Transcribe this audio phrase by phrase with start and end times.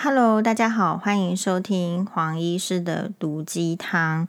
[0.00, 4.28] Hello，大家好，欢迎收听黄医师的毒鸡汤。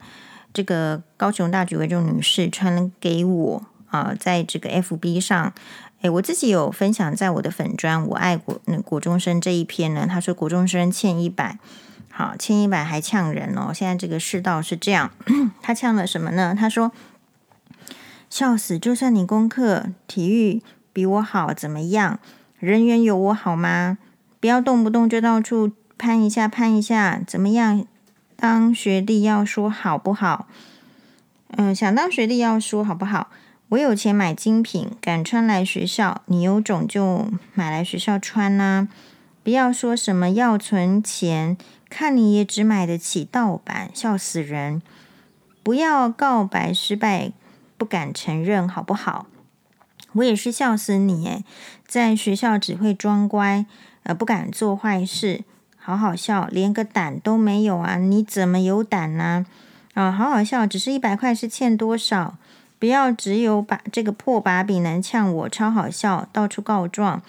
[0.52, 3.62] 这个高雄大举为重女士传给我
[3.92, 5.54] 啊、在这个 FB 上，
[6.00, 10.08] 诶，我自己有分享在我的粉专，我爱国那国中生这一篇呢。
[10.10, 11.56] 他说国中生欠一百，
[12.10, 13.72] 好欠一百还呛人哦。
[13.72, 15.12] 现在这个世道是这样，
[15.62, 16.52] 他呛了什么呢？
[16.58, 16.90] 他说
[18.28, 20.60] 笑死，就算你功课体育
[20.92, 22.18] 比我好，怎么样？
[22.58, 23.98] 人缘有我好吗？
[24.40, 27.84] 不要动不动就到处攀一下攀一下，怎么样？
[28.36, 30.48] 当学弟要说好不好？
[31.50, 33.28] 嗯，想当学弟要说好不好？
[33.68, 36.22] 我有钱买精品，敢穿来学校。
[36.26, 38.88] 你有种就买来学校穿呐、
[39.44, 41.56] 不要说什么要存钱，
[41.90, 44.80] 看你也只买得起盗版，笑死人！
[45.62, 47.32] 不要告白失败，
[47.76, 49.26] 不敢承认好不好？
[50.14, 51.44] 我也是笑死你诶，
[51.86, 53.66] 在学校只会装乖。
[54.04, 55.44] 呃，不敢做坏事，
[55.76, 57.96] 好好笑，连个胆都没有啊！
[57.96, 59.44] 你怎么有胆呢？
[59.94, 62.36] 啊，好好笑，只是一百块是欠多少？
[62.78, 67.20] 不要只有把这个破把柄能呛我，超好笑，到处告状。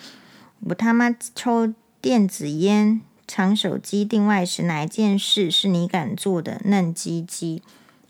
[0.61, 6.61] 我他妈抽电子烟、藏手机、订外食，哪一件事是你敢做的？
[6.63, 7.61] 嫩鸡鸡。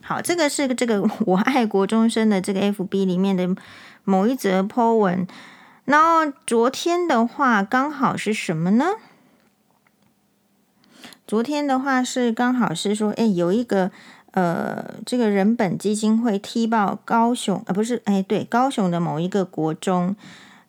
[0.04, 3.50] 好，这个是这个 我爱国中生的这个 FB 里面的
[4.04, 5.26] 某一则 po 文。
[5.86, 8.86] 然后昨天的话刚好是什么呢？
[11.28, 13.90] 昨天的话是刚好是说，哎，有一个
[14.32, 20.16] 呃，这个人本基金会踢爆高雄，呃，不是，哎，对，高雄的某一个国中，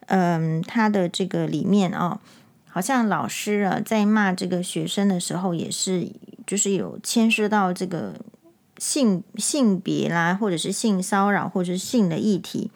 [0.06, 2.20] 嗯、他的这个里面哦，
[2.68, 6.08] 好像老师啊在骂这个学生的时候，也是
[6.46, 8.14] 就是有牵涉到这个
[8.78, 12.70] 性性别啦，或者是性骚扰，或者是性的议题。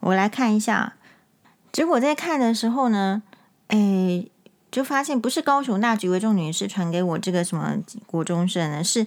[0.00, 0.94] 我来看一下。
[1.76, 3.22] 结果在看的时候呢，
[3.68, 4.30] 诶，
[4.70, 9.06] 就发现不是高雄大举为重女士传给我这个什么国中生呢，是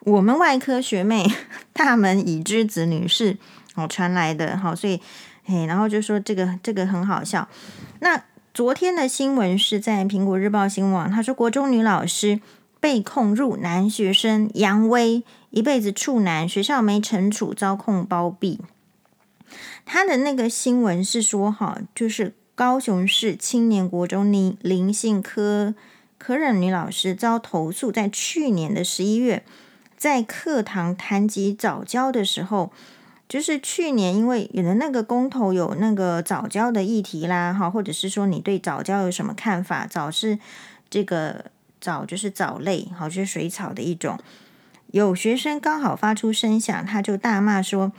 [0.00, 1.26] 我们外科学妹
[1.72, 3.38] 大门已知子女士
[3.74, 5.00] 哦传来的，好，所以
[5.46, 7.48] 诶，然后就说这个这个很好笑。
[8.00, 12.38] 那昨天的新闻是在苹果日报新闻网，他说国中女老师
[12.80, 18.60] 被控入男学生，扬威一辈子处男，学校没惩处，遭控包庇。
[19.92, 25.74] 他的那个新闻是说，哈，就是高雄市青年国中林林姓科
[26.16, 29.42] 科任女老师遭投诉，在去年的十一月，
[29.96, 32.70] 在课堂谈及早教的时候，
[33.28, 39.88] 就是去年因为有的那个公投有那个早教的议题啦，哈，或者是说你对早教有什么看法？
[39.88, 40.38] 早是
[40.88, 41.46] 这个
[41.80, 44.16] 早就是藻类，好，就是水草的一种。
[44.92, 47.90] 有学生刚好发出声响，他就大骂说。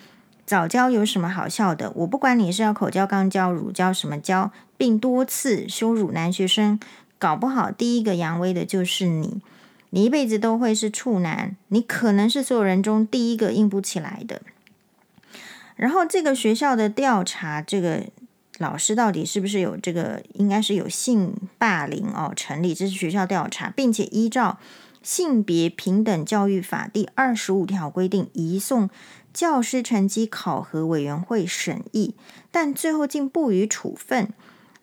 [0.52, 1.94] 早教有什么好笑的？
[1.96, 6.78] 我不管你是要口交、肛交、乳交什么交，并多次羞辱男学生，
[7.18, 9.40] 搞不好第一个扬威的就是你。
[9.92, 14.42] 你一辈子都会是处男，你可能是所有人中第一个硬不起来的。
[15.78, 18.08] 然后这个学校的调查，这个
[18.58, 24.58] 老师到底是不是有这个，应该是有性霸凌哦，成立，这是学校调查，并且依照
[25.02, 28.90] 性别平等教育法第二十五条规定，移送。
[29.34, 32.16] 教师成绩考核委员会审议，
[32.52, 34.34] 但最后竟不予处分，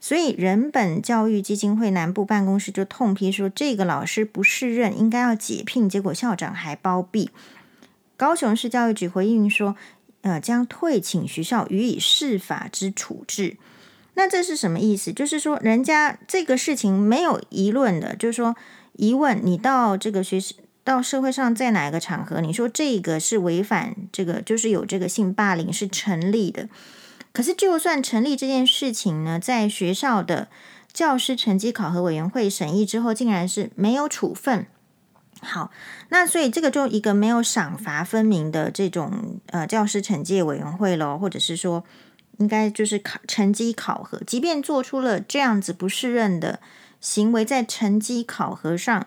[0.01, 5.89] 所以人本教育基金会南部办公室就痛批说，这个老师不适任，应该要解聘。
[5.89, 7.31] 结果校长还包庇。
[8.17, 9.77] 高雄市教育局回应说，
[10.23, 13.57] 呃，将退请学校予以适法之处置。
[14.15, 15.13] 那这是什么意思？
[15.13, 18.57] 就是说，人家这个事情没有疑论的，就是说，
[18.95, 20.57] 疑问你到这个学习。
[20.89, 26.67] 到社会上，在哪一个场合，你说这个是违反这个，就是有这个性霸凌是成立的。
[27.31, 30.49] 可是，就算成立这件事情呢，在学校的
[30.91, 34.67] 教师成绩考核委员会审议之后，竟然是没有处分。
[35.43, 35.71] 好，
[36.09, 41.85] 那所以这个就一个没有赏罚分明的这种呃教师惩戒委员会咯，或者是说，
[42.39, 46.61] 应该就是考成绩考核，即便做出了这样子不适任的
[46.99, 49.07] 行为，在成绩考核上。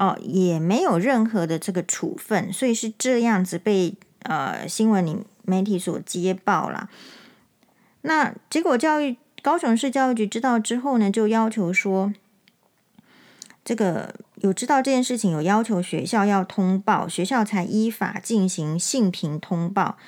[0.00, 6.88] 哦，也没有任何的这个处分，所以是这样子被呃新闻里媒体所揭爆了。
[8.00, 12.14] 那结果教育高雄市教育局知道之后呢，就要求说，
[13.62, 19.98] 这个有知道这件事情，有要求学校要通报，学校才依法进行性平通报。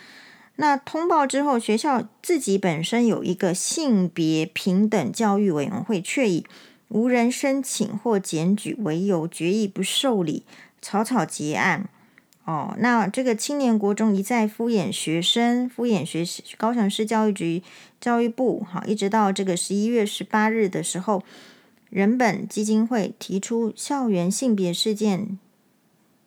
[0.57, 6.47] 那通报之后，学校自己本身有一个性别平等教育委员会，却以
[6.93, 10.45] 无人申请或检举为由，决议不受理，
[10.83, 11.89] 草草结案。
[12.45, 16.25] 哦，那这个青年国中一再敷衍学生，敷衍学
[16.59, 17.63] 高雄市教育局
[18.01, 21.23] 教育部，哈，一直到这个十一月十八日的时候，
[21.89, 25.39] 人本基金会提出校园性别事件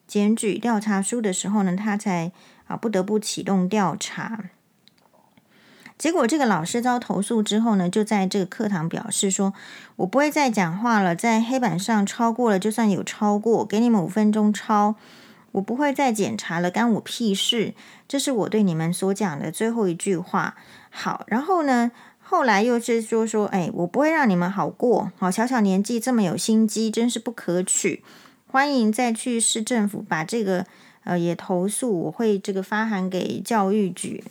[0.07, 2.31] 检举调查书的时候呢，他才
[2.67, 4.51] 啊不得不启动调查。
[5.97, 9.53] 结果这个老师遭投诉之后呢，就在这个课堂表示说
[9.95, 14.95] ：“我不会再讲话了，在黑板上抄过了，就算有抄过，给你们五分钟抄，
[15.53, 17.73] 我不会再检查了，干我屁事。”
[18.09, 20.55] 这是我对你们所讲的最后一句话。
[20.89, 25.13] 好，然后呢，后来又是说说：“哎，我不会让你们好过。
[25.17, 28.03] 好，小小年纪这么有心机，真是不可取。
[28.47, 30.65] 欢迎再去市政府把这个
[31.05, 34.21] 呃也投诉，我会这个发函给教育局。”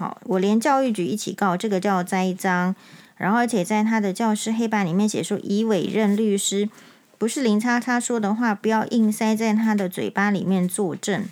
[0.00, 2.74] 好，我连教育局一起告，这个叫栽赃，
[3.18, 6.70] 然后而且在他的教室黑板里面写说，已委任律师，
[7.18, 11.26] 不是林叉叉说的话，不要硬塞在他的嘴巴里面作证。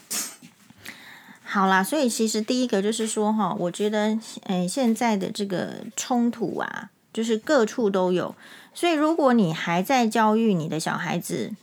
[1.42, 8.34] 好啦，所以其实第一个就是说哈，我觉得诶现在的这个冲突啊，就是各处都有，
[8.74, 11.54] 所以如果你还在教育你的小孩子，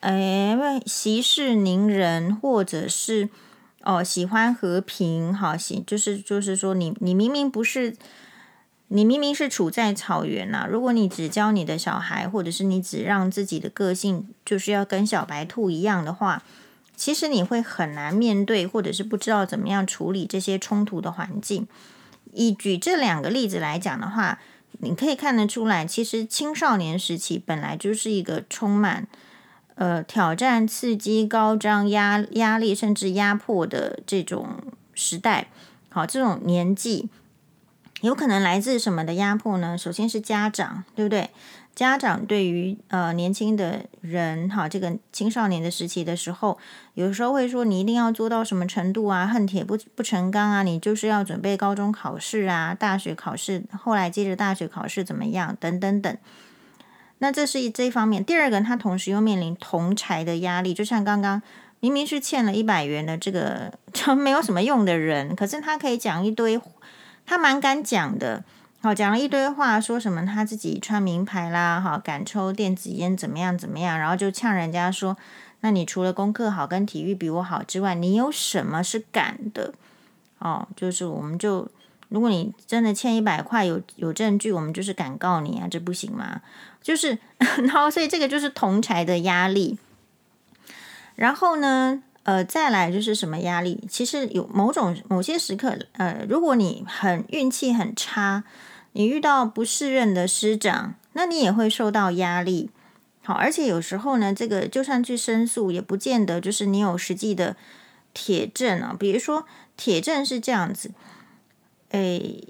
[0.00, 3.28] 诶息事宁人，或者是。
[3.84, 7.96] 哦，喜欢和平，好，行，就是就是说你，你明明不是，
[8.88, 16.42] 你明明是处在草原呐、如果你只教你的小孩，或者是你只让自己的个性就是要跟小白兔一样的话，
[16.94, 21.66] 其实你会很难面对，或者是不知道怎么样处理这些冲突的环境。
[22.32, 24.38] 以举这两个例子来讲的话，
[24.78, 29.08] 你可以看得出来，其实青少年时期本来就是一个充满。
[29.82, 34.46] 呃，挑战、刺激、高张、压压力，甚至压迫的这种
[34.94, 35.48] 时代，
[35.88, 37.08] 好，这种年纪
[38.00, 39.76] 有可能来自什么的压迫呢？
[39.76, 41.30] 首先是家长，对不对？
[41.74, 46.56] 家长对于呃年轻的人，哈，这个青少年的时期的时候，
[46.94, 56.16] 有时候会说你一定要做到什么程度啊，恨铁不不成钢啊，你就是要准备高中考试啊，大学考试，后来接着大学考试怎么样，等等等。
[57.22, 61.40] 那这是一这一方面，第二个，他同时又面临同侪的压力，就像刚刚
[61.78, 66.60] 明明是欠了一百元的这个 就没有什么用的人，可是他可以讲一堆，
[67.24, 68.42] 他蛮敢讲的，
[68.80, 75.16] 好，讲了一堆话，说什么他自己穿名牌啦，好，敢抽电子烟怎么样怎么样，然后就呛人家说，
[75.60, 79.72] 那你除了功课好跟体育比我好之外，你有什么是敢的？
[80.40, 81.70] 哦，就是我们就。
[82.12, 86.42] 如果你真的欠一百块，有有证据，我们就是敢告你啊，这不行吗？
[86.82, 89.78] 就是， 然后所以这个就是同财的压力。
[91.14, 93.82] 然后呢，呃，再来就是什么压力？
[93.88, 98.44] 其实有某种某些时刻，呃，如果你很运气很差，
[98.92, 102.70] 你遇到不适任的师长，那你也会受到压力。
[103.22, 107.56] 好，而且有时候呢，这个就算去申诉，也不见得就是你有实际的
[108.12, 108.96] 铁证啊。
[108.98, 110.90] 比如说，铁证是这样子。
[111.92, 112.42] 诶，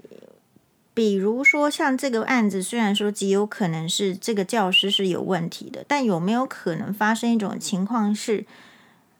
[0.93, 8.45] 比如说像这个案子，虽然说极有可能是这个教师是有问题的，但有没有可能发生一种情况是，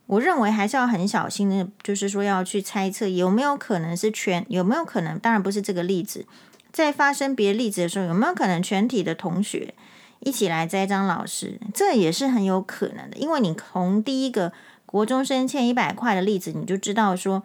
[0.05, 6.25] 我认为还是要很小心的，就是说要去猜测有没有可能是全，有没有可能，当然不是这个例子，
[6.71, 9.73] 在发生别的例子的时候，有没有可能全体的同学
[10.21, 11.59] 一起来栽赃老师？
[11.73, 14.53] 这也是很有可能的，因为你从第一个
[14.85, 17.43] 国中生欠一百块的例子，你就知道说。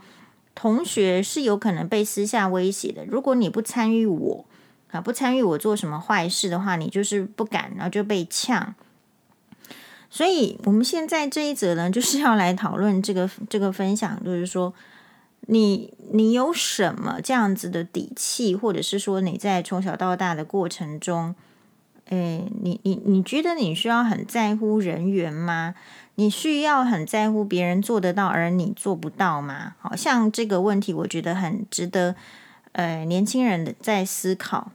[0.61, 3.07] 同学是有可能被私下威胁的。
[3.07, 4.45] 如果你不参与我
[4.91, 8.75] 啊，不参与我做什么坏事的话，你就是不敢，然后就被呛。
[10.11, 14.75] 所以，我们现在这一则呢，就是要来讨论这个这个分享，就是说，
[15.43, 21.37] 你你有什么这样子的底气，或者是说你在从小到大的过程中，
[22.07, 25.77] 诶，你你你觉得你需要很在乎人缘吗？
[26.21, 29.77] 你需要很在乎别人做得到，而你做不到吗？
[29.79, 32.17] 好像这个问题，我觉得很值得，
[32.73, 34.73] 呃，年轻人的在思考。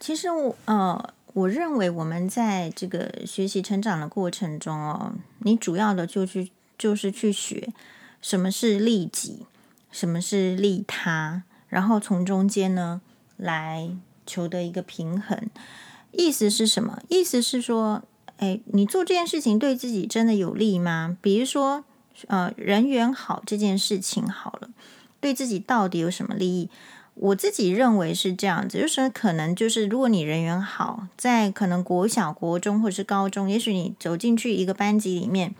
[0.00, 7.72] 其实我呃，我认为我们在这个学习成长的过程中哦，你主要的就去就是去学
[8.20, 9.46] 什么是利己，
[9.92, 13.00] 什么是利他，然后从中间呢
[13.36, 13.88] 来
[14.26, 15.48] 求得一个平衡。
[16.10, 17.00] 意思是什么？
[17.08, 18.02] 意思是说。
[18.42, 21.16] 哎，你做这件事情对自己真的有利吗？
[21.20, 21.84] 比如说，
[22.26, 24.68] 呃，人缘好这件事情好了，
[25.20, 26.68] 对自己到底有什么利益？
[27.14, 35.54] 我自己认为是这样子，就是可能就是如果你人缘好，在可能国小、国中或者是高中，也许你走进去一个班级里面，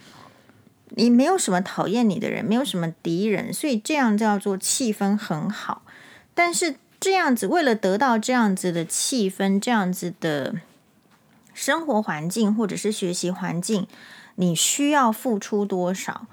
[0.96, 5.82] 你没有什么讨厌你的人，没有什么敌人，所以这样叫做气氛很好。
[6.34, 10.56] 但是这样子，为了得到这样子的气氛，这样子的。
[11.54, 13.86] 生活环境或者是学习环境，
[14.36, 16.26] 你需要付出多少？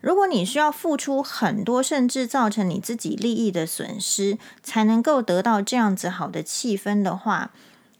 [0.00, 7.50] 如果你需要付出很多，甚至造成你自己利益的损失，才能够得到这样子好的气氛的话，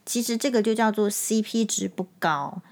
[0.05, 2.63] 其实这个就叫做 CP 值不高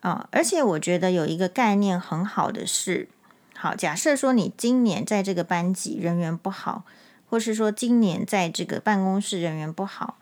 [0.00, 0.28] 啊。
[0.30, 3.08] 而且我觉得有一个概念很好的是，
[3.54, 6.84] 好，假设说你今年在这个班级人缘不好，
[7.28, 10.16] 或是说今年在这个办公室人缘不好，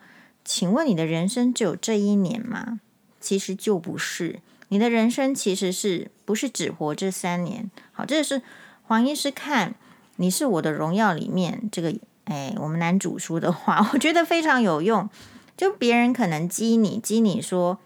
[0.45, 2.81] 请问你的人生只有这一年吗？
[3.29, 7.71] 其实就不是，你的人生其实是不是只活这三年？
[7.93, 8.41] 好，这是
[8.85, 9.75] 黄医师看。
[10.17, 11.95] 你是我的荣耀里面这个，
[12.25, 15.11] 哎，我们男主说的话， 我觉得非常有用。
[15.59, 17.79] 就别人可能激你，激你说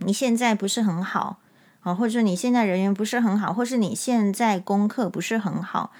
[0.00, 1.38] 你现在不是很好
[1.80, 5.90] 啊，或者你现在人缘不是很好，或是你现在功课不是很好，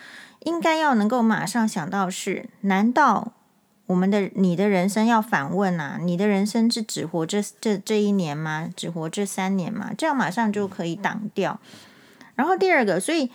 [0.41, 3.33] 应该要能够马上想到是，难道
[3.91, 5.99] 我们的你的人生要反问啊？
[6.01, 8.69] 你的人生是只活这这这一年吗？
[8.77, 9.91] 只活这三年吗？
[9.99, 11.59] 这样马上就可以挡掉。
[12.35, 13.31] 然后第二个，所以。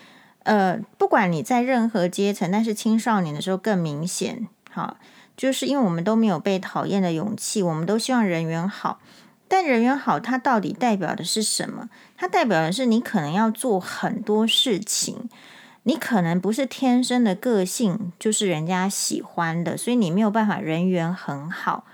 [0.45, 4.95] 呃，不管你在任何阶层，但是青少年的时候更明显，好，
[5.35, 8.99] 就是因为我们都没有被讨厌的勇气，我们都希望人缘好，
[9.47, 11.89] 但人缘好，它到底代表的是什么？
[12.15, 15.27] 它代表的是你可能要做很多事情，
[15.87, 21.85] 你可能不是天生的个性就是人家喜欢的，所以你没有办法人缘很好。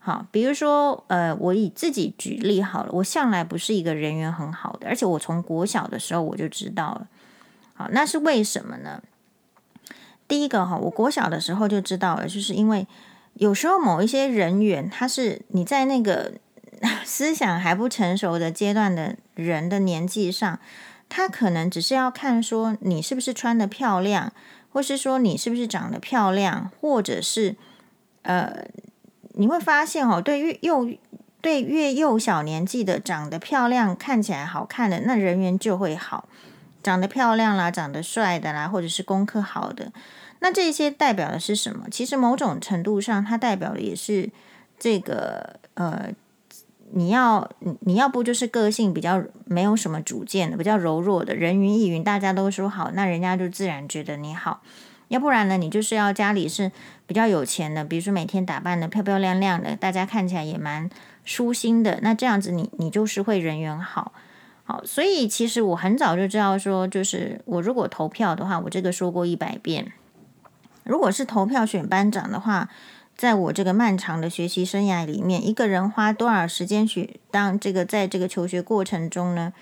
[0.00, 7.06] 好，比如说，呃，我以自己举例好了，我向来不是一个人缘很好的，而且我从国小的时候我就知道了。
[7.74, 9.02] 好，那是为什么呢？
[10.26, 12.88] 第一个哈，我国小的时候就知道了，就是因为
[13.34, 16.32] 有时候某一些人缘，他是你在那个
[17.04, 20.58] 思想还不成熟的阶段的人的年纪上，
[21.08, 24.32] 他可能只是要看说你是不是穿得漂亮，
[24.70, 27.56] 或是说你是不是长得漂亮，或者是
[28.22, 28.66] 呃，
[29.34, 30.88] 你会发现哦，对越幼
[31.40, 36.28] 对越幼小年纪的长得漂亮、看起来好看的，那人缘就会好。
[36.80, 39.92] 长得漂亮啦，长得帅的啦，或者是功课好的，
[40.38, 41.86] 那这些代表的是什么？
[41.90, 44.30] 其实某种程度上，它代表的也是
[44.78, 46.10] 这个呃，
[46.92, 54.60] 你要你要不就是个性比较没有什么主见的，比较柔弱的，人云亦云，大家都说好，那人家就自然觉得你好；
[55.08, 56.72] 要不然呢，你就是要家里是
[57.06, 60.88] 比较有钱的，比如说每天打扮得漂漂亮亮的，大家看起来也蛮
[61.24, 64.12] 舒心的，那这样子你你就是会人缘好。
[64.64, 69.92] 好，所以其实我很早就知道说，就是我如果投票的话，我这个说过一百遍。
[70.84, 72.68] 如果是投票选班长的话，
[73.18, 79.52] 在我这个漫长的学习生涯里面，一个人花多少时间去当这个在这个求学过程中呢？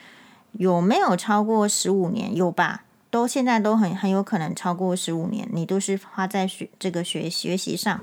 [0.52, 2.36] 有没有超过十五年？
[2.36, 2.84] 有吧？
[3.10, 8.00] 都现在都很很有可能超过十五年，你都是花在学这个学学习上。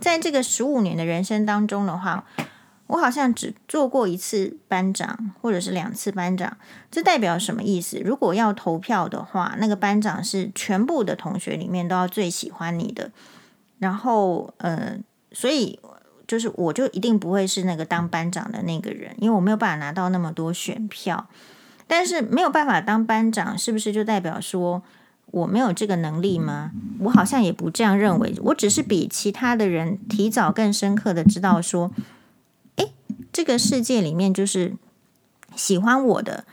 [0.00, 2.24] 在这个十五年的人生当中的话。
[2.88, 6.56] 我好像只做过一次班长，或者是两次班长，
[6.90, 8.00] 这代表什么意思？
[8.02, 13.10] 如果要投票的话，那个班长是全部的同学里面都要最喜欢你的，
[13.78, 14.98] 然后呃，
[15.32, 15.78] 所以
[16.26, 21.28] 就是我就一定不会是那个当班长的那个人，因为我没有办法拿到那么多选票。
[21.86, 24.82] 但是没有办法当班长，是不是就代表说
[25.26, 26.72] 我没有这个能力吗？
[27.00, 31.90] 我好像也不这样认为，我只是比其他的人提早更深刻的知道说。
[32.76, 32.92] 诶
[33.32, 34.74] 这个世界里面，就是
[35.56, 36.44] 喜欢我的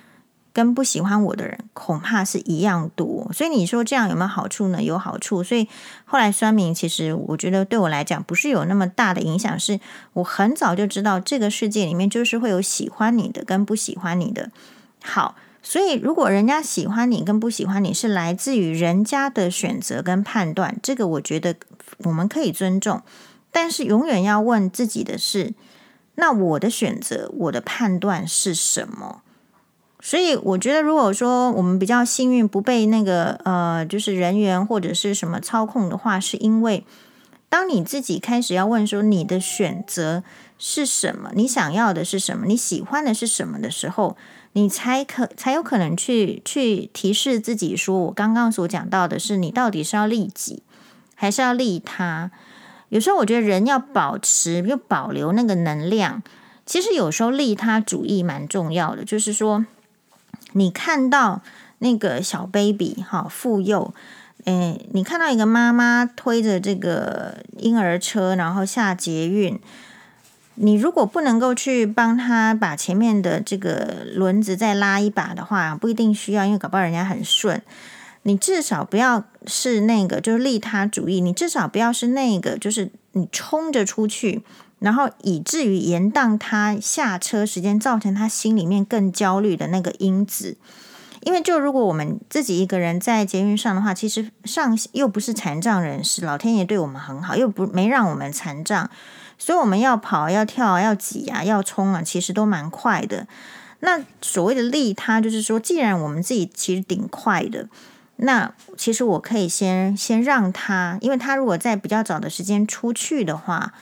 [0.55, 3.29] 跟不喜欢我的人，恐怕是一样多。
[3.33, 4.81] 所以你说这样有没有好处呢？
[4.81, 5.43] 有好处。
[5.43, 5.67] 所以
[6.05, 9.81] 后来酸明，其实我觉得对我来讲不是有那么大的影响，是
[10.13, 14.49] 我很早就知道这个世界里面就是会有喜欢你的跟不喜欢你的。
[15.03, 21.57] 好，所以如果人家喜欢你跟不喜欢你是来自于人家的选择跟判断，这个我觉得
[22.05, 23.01] 我们可以尊重，
[23.51, 25.53] 但是永远要问自己的是。
[26.17, 29.23] 那我的选择，我的判断是什么？
[30.05, 36.85] 所以我觉得，如果说我们比较幸运，不被那个呃，就是人员或者是什么操控的话，是因为
[37.49, 40.21] 当你自己开始要问说你的选择
[40.59, 44.15] 是什么，你想要的是什么，你喜欢的是什么的时候，
[44.53, 50.61] 你才可才有可能去去提示自己说，我刚刚所讲到的是，你到底是要利己
[51.15, 52.29] 还是要利他？
[52.89, 56.21] 有时候我觉得人要保持又保留那个能量，
[56.63, 59.03] 其实有时候利他主义蛮重要的。
[59.03, 59.65] 就是说，
[60.57, 61.41] 你看到
[61.79, 63.93] 那个小 baby 哈，妇幼，
[64.45, 69.59] 诶，你看到一个妈妈推着这个婴儿车，然后下捷运，
[70.55, 77.61] 你如果不能够去帮他把前面的这个轮子再拉一把的话，不一定需要，因为搞不好人家很顺。
[78.23, 81.19] 你至少不要是那个，就是利他主义。
[81.19, 84.41] 你至少不要是那个，就是你冲着出去，
[84.85, 90.57] 然后以至于延宕他下车时间，造成他心里面更焦虑的那个因子。
[91.21, 98.87] 因为就如果我们自己一个人在捷运上的话，其实上又不是残障人士，老天爷对我们很好，又不没让我们残障，
[99.39, 103.25] 所以我们要跑、要跳、要挤啊、要冲啊，其实都蛮快的。
[103.79, 107.67] 那所谓的利他，就是说，既然我们自己其实挺快的，
[108.17, 113.73] 那其实我可以先先让他，因为他如果在比较早的时间出去的话，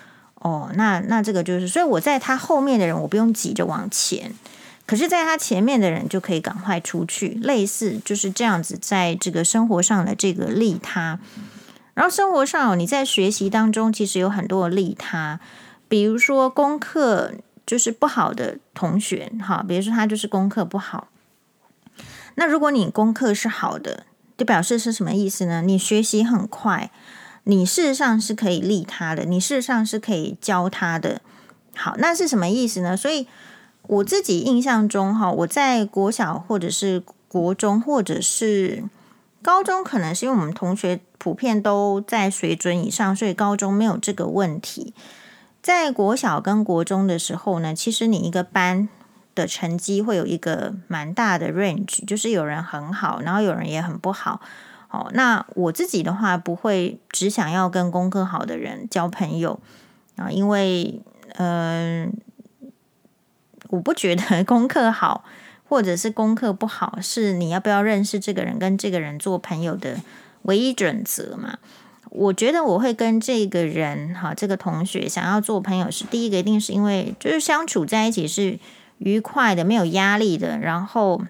[0.43, 4.31] 哦，那那这个就是，所以我在他后面的人，我不用急着往前，
[4.85, 11.19] 可是在他前面的人就可以赶快出去，类似就是这样子，在这个生活上的这个利他。
[11.95, 15.39] 然后生活上，你在学习当中其实有很多利他，
[15.87, 17.33] 比如说功课。
[17.65, 21.07] 就是不好的同学，哈，比如说他就是功课不好。
[22.35, 24.05] 那如果你功课是好的，
[24.37, 25.61] 就表示是什么意思呢？
[25.61, 26.91] 你学习很快，
[27.45, 31.21] 你事实上是可以利他的，你事实上是可以教他的。
[31.75, 32.95] 好，那是什么意思呢？
[32.95, 33.27] 所以
[33.83, 38.83] 我自己印象中，哈，我在国小或者是国中或者是
[39.41, 44.93] 高中，可能是因为我们同学普遍都在水准以上，所以高中没有这个问题。
[45.61, 48.87] 在国小跟国中的时候呢，其实你一个班
[49.33, 54.39] 的成绩会有一个蛮大的 range，就是有人很好，然后有人也很不好。
[54.93, 59.59] 哦，那我自己的话不会只想要跟功课好的人交朋友
[60.17, 61.01] 啊，因为
[61.37, 62.13] 嗯、
[63.69, 65.25] 我不觉得功课好
[65.67, 69.97] 或者是功课不好是你要不要认识这个人跟这个人做朋友的
[70.43, 71.57] 唯一准则嘛。
[72.11, 78.59] 我觉得我会跟这个人哈，这个同学想要做朋友是第一个，一定是因为就是相处在一起是
[78.99, 81.23] 愉快的，没有压力的，然后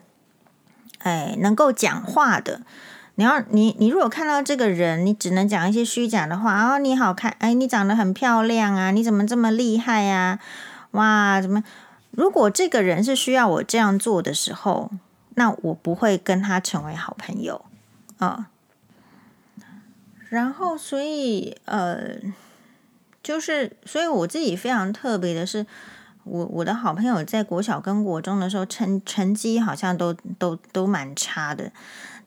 [0.98, 2.64] 哎能够讲话的。
[3.16, 10.40] 你要你你如果看到这个人，你只能讲一些虚假的话哦，你好看，哎，你长得很漂亮啊，你怎么这么厉害呀？
[10.92, 11.64] 哇，怎么？
[12.12, 14.92] 如果这个人是需要我这样做的时候，
[15.36, 17.66] 那我不会跟他成为好朋友
[18.18, 18.50] 啊。
[20.30, 22.16] 然后，所以，呃，
[23.22, 25.66] 就是，所以我自己非常特别的是，
[26.24, 31.72] 我我的好朋友在国小跟国中的时候成成绩好像都都都蛮差的，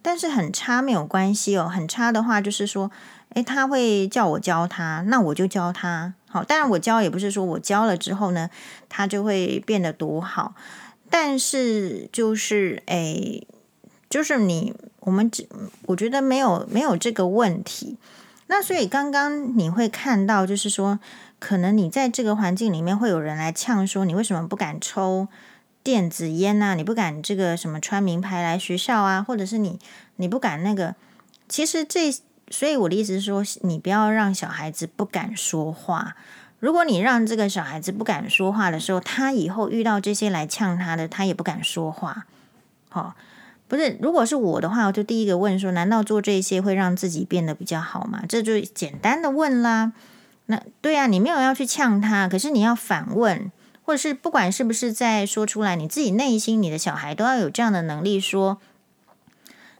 [0.07, 2.89] 但是很差没有关系哦，很差的话就是说，
[3.31, 6.15] 诶，他会叫我教他，那我就教他。
[6.29, 8.49] 好，当然我教也不是说我教了之后呢，
[8.89, 10.55] 他就会变得多好，
[11.11, 13.45] 但是就是，诶，
[14.09, 14.73] 就是你。
[15.01, 15.49] 我们只
[15.83, 17.97] 我觉得没有没有这个问题，
[18.49, 20.99] 那所以刚刚你会看到，就是说，
[21.39, 25.29] 可能你在这个环境里面会有人来呛说，你为什么不敢抽
[25.87, 26.75] 电子烟啊？
[26.75, 29.23] 你不敢这个什么穿名牌来学校啊？
[29.23, 29.79] 或者是你
[30.17, 30.97] 你不敢那个？
[31.49, 32.13] 其实这，
[32.51, 36.17] 所以我的意思是说，你不要让小孩子不敢说话。
[36.59, 42.27] 如果你让这个小孩子不敢说话的时候，他以后遇到这些来呛他的，他也不敢说话。
[42.89, 43.15] 好。
[43.69, 48.23] 不是，如果是我的话，我就第一个问说：难道做这些会让自己变得比较好吗？
[48.29, 49.93] 这就简单的问啦。
[50.47, 53.51] 那对啊，你没有要去呛他，可是你要反问，
[53.87, 58.61] 或者是不管是不是在说出来，你自己内心你的小孩都要有这样的能力说：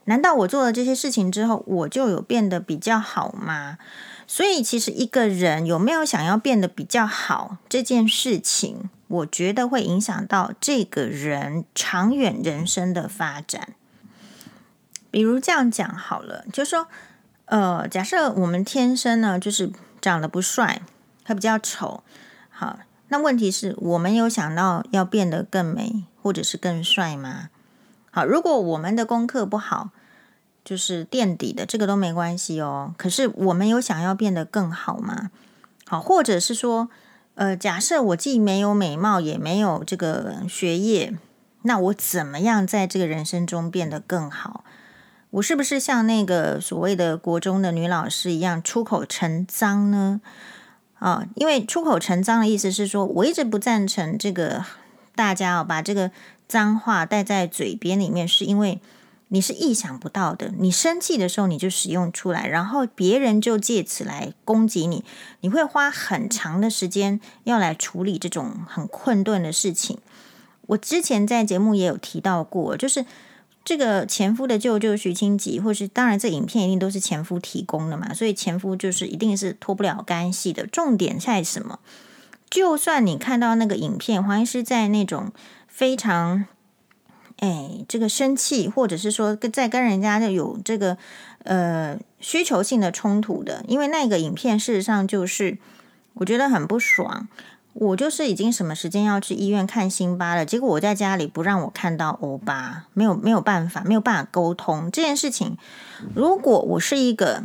[0.05, 3.77] 难道我做了这些事情之后，我就有变得比较好吗？
[4.25, 13.73] 所以，其实一个人有没有想要变得比较好这件事情，我觉得会影响到这个人长远人生的发展。
[15.11, 16.87] 比如这样讲好了，就说，
[17.45, 20.81] 呃，假设我们天生呢就是长得不帅，
[21.23, 22.03] 还比较丑，
[22.49, 27.49] 好，那问题是我们有想到要变得更美或者是更帅吗？
[28.11, 29.89] 好，如果我们的功课不好。
[30.67, 32.93] 就是垫底的，这个都没关系哦。
[32.97, 35.31] 可是我们有想要变得更好吗？
[35.85, 36.89] 好，或者是说，
[37.35, 41.17] 呃，假设我既没有美貌，也没有这个学业，
[41.61, 44.65] 那我怎么样在这个人生中变得更好？
[45.29, 50.19] 我是不是像那个所谓的国中的女老师一样出口成脏呢？
[50.99, 54.63] 啊，因为出口成脏的意思是说，我一直不赞成这个
[55.15, 56.11] 大家哦，把这个
[56.47, 58.79] 脏话带在嘴边里面，是因为。
[59.29, 65.03] 你是意想不到的，你生气的时候你就使用出来，然后别人就借此来攻击你，
[65.41, 69.97] 你会花很长的时间要来处理这种很困顿的事情。
[70.67, 73.05] 我之前在节目也有提到过，就是
[73.67, 80.65] 这个前夫的舅舅徐清吉，或是当然这影片一定都是前夫提供的嘛，所以前夫就是一定是脱不了干系的。
[80.65, 81.79] 重点在什么？
[82.49, 85.33] 就算你看到那个影片，黄医师在那种
[85.67, 86.45] 非常。
[87.39, 90.97] 哎，这个生气，或者是说跟在跟人家就有这个
[91.43, 95.59] 呃需求性的冲突的，因为那个影片事实上就是
[96.15, 97.27] 我觉得很不爽。
[97.79, 105.55] 我就是已经什么时间要去医院看辛巴了，结果我在家里不让我看到欧巴，没有没有办法，没有办法沟通这件事情。
[106.15, 107.43] 如果我是一个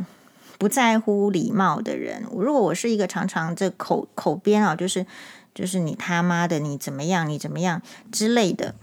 [0.57, 5.05] 不在乎礼貌的人，如果我是一个常常这口口边啊，就是
[5.53, 8.73] 就是你他妈的，你怎么样，你怎么样之类的，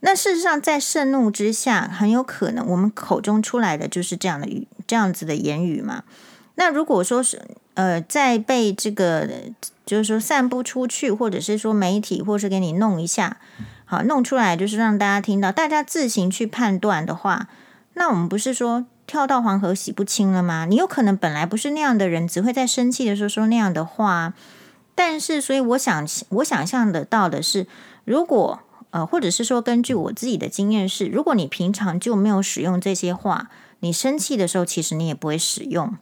[0.00, 6.04] 那事实上在盛怒之下，很有可能我们口中出来的就是这样的语，这样子的言语嘛。
[6.54, 7.42] 那如果说是
[7.74, 9.28] 呃，在被这个。
[9.90, 13.38] 就是说散布出去，或者是说媒体，或是给你弄一下，
[13.84, 17.48] 好弄出来，就是让大家听到，大家自行去判断的话，
[17.94, 20.64] 那我们不是说跳到黄河洗不清了吗？
[20.66, 24.34] 你有可能本来不是那样的人，只会在生气的时候说那样的话。
[24.94, 27.66] 但是，所以我想，我想象得到的是，
[28.04, 33.48] 如果呃，或者是说根据我自己的经验是，如果你平常就没有使用这些话，
[33.80, 35.96] 你生气的时候，其实你也不会使用。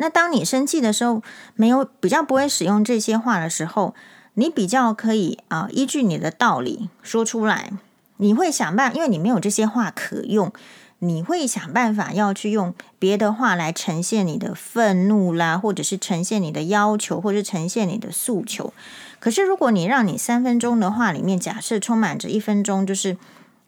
[0.00, 1.22] 那当你生气的时候，
[1.56, 3.96] 没有比较不会使用这些话的时候，
[4.34, 7.72] 你比较可以啊、依据你的道理说出来。
[8.18, 10.52] 你会想办法，因为你没有这些话可用，
[11.00, 18.72] 你会想办法要去用别的话来呈现你的愤怒啦，或者是呈现你的要求，或者是呈现你的诉求。
[19.18, 23.16] 可是如果你让你三分钟的话里面，假设充满着一分钟就是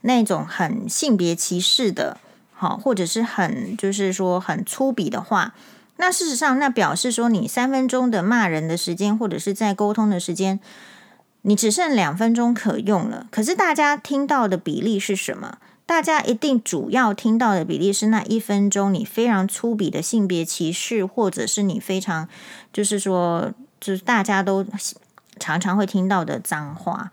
[0.03, 2.19] 那种很性别歧视的，
[2.55, 5.55] 好，或者是很就是说很粗鄙的话。
[6.01, 10.59] 那事实上，那表示说，你三分钟的骂人的时间，或者是在沟通的时间，
[11.43, 13.27] 你只剩两分钟可用了。
[13.31, 15.59] 可是大家听到的比例是什么？
[15.85, 22.27] 大家一定主要听到的比例是那一分钟，你非常粗鄙的性别歧视，或者是你非常，
[22.73, 24.65] 就是说，就是大家都
[25.39, 27.11] 常常会听到的脏话。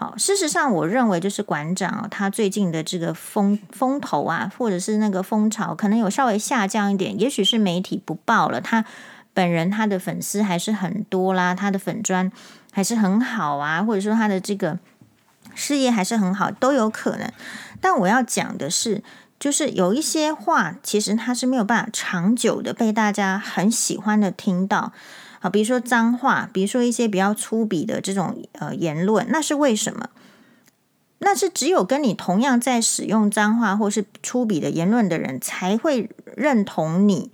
[0.00, 7.20] 好，事实上，我认为就是馆长他最近的这个风风头啊，或者是那个风潮，可能有稍微下降一点。
[7.20, 8.82] 也许是媒体不报了，他
[9.34, 12.32] 本人他的粉丝还是很多啦，他的粉砖
[12.72, 14.78] 还是很好啊，或者说他的这个
[15.54, 17.30] 事业还是很好，都有可能。
[17.82, 19.02] 但我要讲的是，
[19.38, 24.94] 就是有一些话，其实他是没有办法长久的被大家很喜欢的听到。
[25.42, 30.10] 好，比如说脏话，比如说一些比较粗鄙的这种呃言论，那是为什么？
[31.20, 37.30] 那是只有跟你同样在使用脏话或是粗鄙的言论的人才会认同你。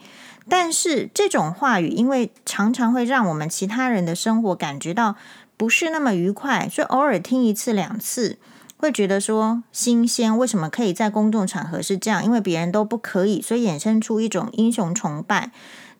[0.48, 5.16] 但是这种话语，因为常常会让我们其他人的生活感觉到
[5.56, 8.38] 不是那么愉快，所以偶尔听一次两次，
[8.76, 10.38] 会觉得说新鲜。
[10.38, 12.24] 为什么可以在公众场合是这样？
[12.24, 15.50] 因为别人都不可以，所以衍生出一种英雄崇拜。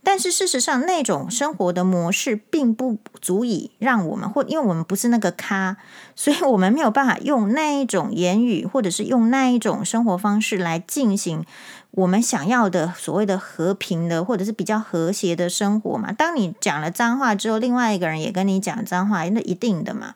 [0.08, 5.78] 但是事实上，那种生活的模式并不足以让我们，或因为我们不是那个咖，
[6.14, 11.44] 所以我们没有办法用那一种言语，或者是用那一种生活方式来进行
[11.90, 16.12] 我们想要的所谓的和平的，或者是比较和谐的生活嘛。
[16.12, 20.14] 当你讲了脏话之后，另外一个人也跟你讲脏话，那一定的嘛。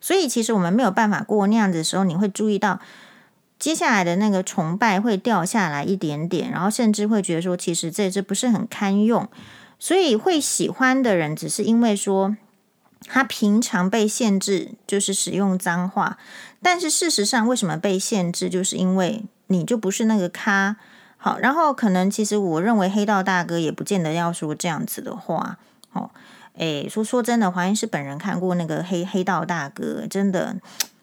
[0.00, 2.78] 所以其实我们没有办法过那样子的时候，你会注意到。
[3.62, 9.28] 接下来的那个崇拜会掉下来一点点，然后甚至会觉得说，其实这只不是很堪用，
[9.78, 12.36] 所以会喜欢的人只是因为说
[13.06, 16.18] 他平常被限制就是使用脏话，
[16.60, 20.74] 但是事实上为什么被限制，就是因为你就不是那个咖。
[21.16, 25.58] 好，然后可能其实我认为黑道大哥也不见得要说这样子的话。
[25.92, 26.10] 哦，
[26.56, 30.56] 诶，说说真的，华医师本人看过那个黑黑道大哥，真的。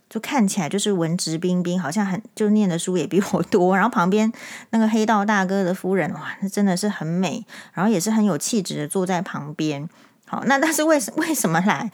[0.10, 3.76] 就看起来就是文质彬彬，好像很就念的书也比我多。
[3.76, 4.32] 然后旁边
[4.72, 9.88] 那个黑道大哥的夫人，哇，那真的是很美，然后也是很有气质的坐在旁边。
[10.26, 11.92] 好，那但是为什为什么来？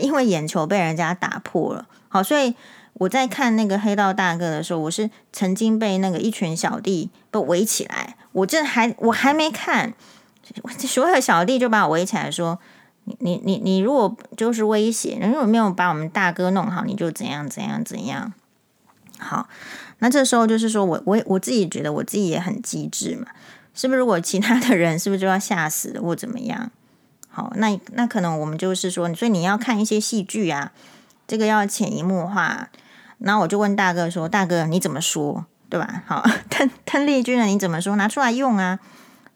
[0.00, 1.86] 因为眼球被人家打破了。
[2.08, 2.54] 好，所以
[2.94, 9.92] 我在看那个黑道大哥的时候，我是曾经被那个一群小弟都围起来，我这还我还没看，
[10.78, 12.58] 所有小弟就把我围起来说。
[13.18, 18.32] 你你你如果就是威胁，如果没有把我们大哥弄好，你就怎样怎样怎样。
[19.18, 19.48] 好，
[19.98, 23.26] 那这时候就是说我我我自己觉得我自己也很机智嘛，
[23.74, 23.98] 是不是？
[23.98, 26.70] 如果其他的人是不是就要吓死了或怎么样？
[27.28, 30.72] 好，那那可能我们就是说，所以你要看一些戏剧啊，
[31.26, 32.68] 这个要潜移默化。
[33.18, 35.44] 然后我就问大哥说：“大哥你怎么说？
[35.68, 36.02] 对吧？
[36.06, 37.44] 好， 邓邓丽君呢？
[37.44, 37.94] 你怎么说？
[37.96, 38.80] 拿出来用啊。”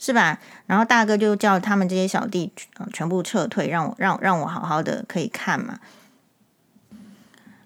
[0.05, 0.39] 是吧？
[0.67, 2.53] 然后大哥就叫他们这些小弟
[2.93, 5.81] 全部撤退，让我让让我好好的可以看嘛。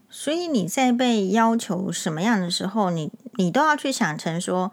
[0.08, 4.70] 所以你在被要求什么样的时候，你你都要去想成说，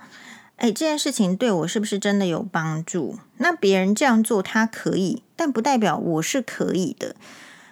[0.58, 3.18] 哎，这件事情对我是不是真的有帮助？
[3.38, 7.16] 那别人这样做他可以，但不代表我是可以的，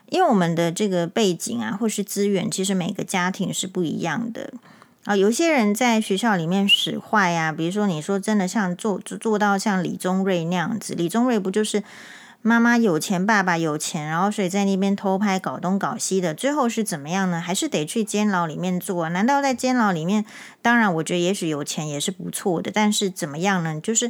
[0.10, 4.54] 因为我们的这个背景啊，或是资源，其实每个家庭是不一样的。
[5.06, 11.84] 啊，有些人在学校里面使坏呀，比如说你说真的像做做到像李宗瑞那样子，李宗瑞不就是
[12.42, 17.42] 妈妈有钱，爸爸有钱，然后所以在那边偷拍，搞东搞西的，最后是怎么样呢？
[17.42, 19.10] 还是得去监牢里面做？
[19.10, 20.24] 难道在监牢里面？
[20.62, 23.82] 当然，我觉得也许有钱也是不错的，但是怎么样呢？
[23.82, 24.10] 就是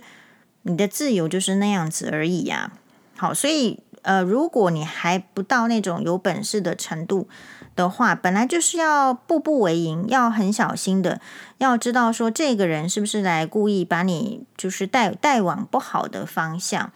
[0.62, 2.72] 你的自由就是那样子而已呀。
[3.18, 7.28] 好，所以呃，如果你还不到那种有本事的程度
[7.76, 11.20] 的话，本来就是要步步为营，要很小心的，
[11.58, 16.92] 要知道说这个人是不是来故意把你就是带带往不好的方向。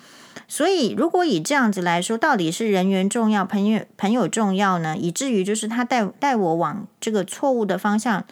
[0.47, 4.95] 所以，如果以这样子来说，到底是人缘重要，朋友朋友重要呢？
[4.95, 8.23] 以至于就是他带带我往这个错误的方向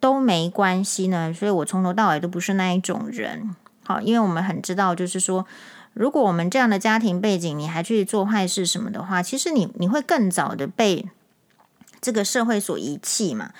[0.00, 1.32] 都没关系呢？
[1.32, 3.54] 所以我从头到尾都不是那一种人。
[3.84, 5.46] 好，因为我们很知道，就是说，
[5.92, 11.06] 如果我们这样的家庭背景，你还去做坏事什么的话，其实你你会更早的被
[12.02, 13.52] 这个社会所遗弃嘛。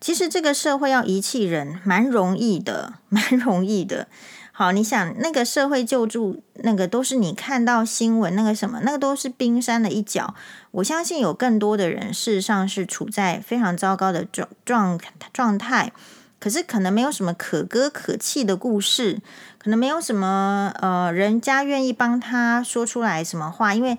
[0.00, 4.08] 其实这个社会要遗弃人，蛮容易的， 蛮容易的。
[4.52, 10.34] 好，你想那个社会救助，那个都是你看到新闻那个什么，那个都是冰山的一角。
[10.70, 14.98] 我相信有更多的人事实上是处在非常糟糕的状状
[15.32, 15.92] 状态，
[16.38, 19.20] 可是可能没有什么可歌可泣的故事，
[19.58, 23.96] 可能没有什么呃人家愿意帮他说出来什么话，因为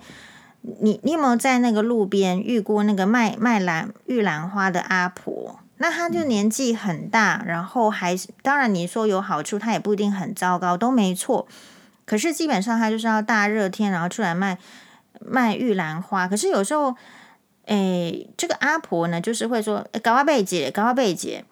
[0.62, 5.58] 你你有没有在那个路边遇过那个卖卖兰玉兰花的阿婆？
[5.78, 11.48] 那她就年纪很大，然后还当然你说有好处，她也不一定很糟糕，都没错。
[12.04, 14.58] 可是基本上她就是要大热天，然后出来卖
[15.18, 16.28] 卖玉兰花。
[16.28, 16.94] 可是有时候，
[17.66, 21.44] 诶，这个阿婆呢，就是会说“高阿贝姐，高阿贝姐”，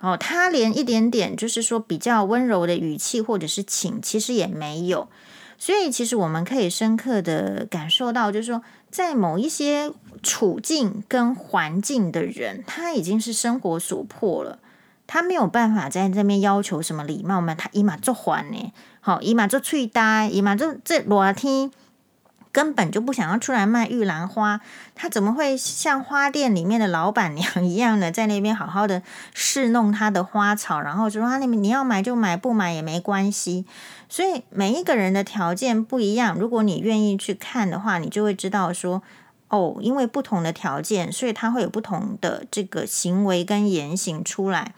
[0.00, 5.08] 哦，她连一点点就是说比较温柔的语气或者是请，其实也没有。
[5.58, 9.92] 所以其实我们可以深刻的感受到，就是说在某一些。
[10.22, 14.58] 处境跟环境的人，他已经是生活所迫了，
[15.06, 17.54] 他没有办法在这边要求什么礼貌嘛？
[17.54, 21.70] 他以马做还呢，好，以马做脆呆，以马做这裸体，
[22.54, 24.60] 根本就不想要出来卖玉兰花。
[24.94, 29.02] 他怎么会像花店里面的老板娘一样的，在那边好好的
[29.34, 33.66] 侍弄他的花草，然后就说他那边你要买就买，不买也没关系。
[34.08, 39.02] 所以每一个人的条件不一样，如果你愿意去看的话，你就会知道说。
[39.48, 44.74] 哦，因为不同的条件，所以他会有不同的这个行为跟言行出来。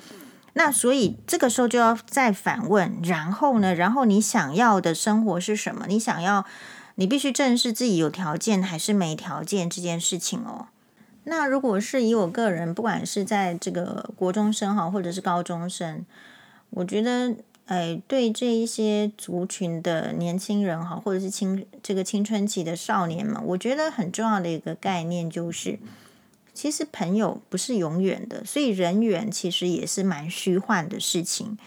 [0.52, 3.74] 那所以这个时候就要再反问，然后呢？
[3.74, 5.86] 然后你想要的生活是什么？
[5.88, 6.44] 你想要，
[6.96, 10.66] 你必须正视自己有条件还是没条件这件事情哦。
[11.24, 16.04] 那如果是以我个人，不管是在这个国中生哈，或者是高中生，
[16.70, 17.36] 我觉得。
[17.66, 25.76] 哎，对这一些族群的年轻人哈，或者是青这个青春期的少年们，我觉得很重要的一个概念就是，
[26.54, 31.58] 其实朋友不是永远的，所以人缘其实也是蛮虚幻的事情。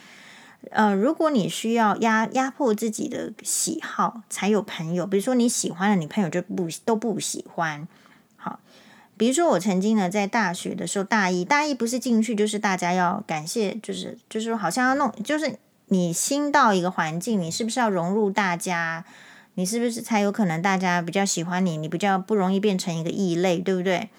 [0.71, 7.87] 呃，如果你需要压压迫自己的喜好才有朋友，比如说你喜欢的女朋友就不都不喜欢。
[8.37, 8.59] 好，
[9.17, 15.57] 比如说我曾经呢在大学的时候，大一大一不是进去就是大家要感谢，就是就是好像要弄就是。
[15.91, 19.03] 你新到一个环境，你是不是要融入大家？
[19.55, 21.77] 你是不是才有可能大家比较喜欢你？
[21.77, 24.09] 你比较不容易变成一个异类，对不对？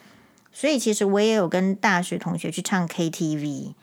[0.52, 3.74] 所以其实我也有跟大学同学去唱 KTV，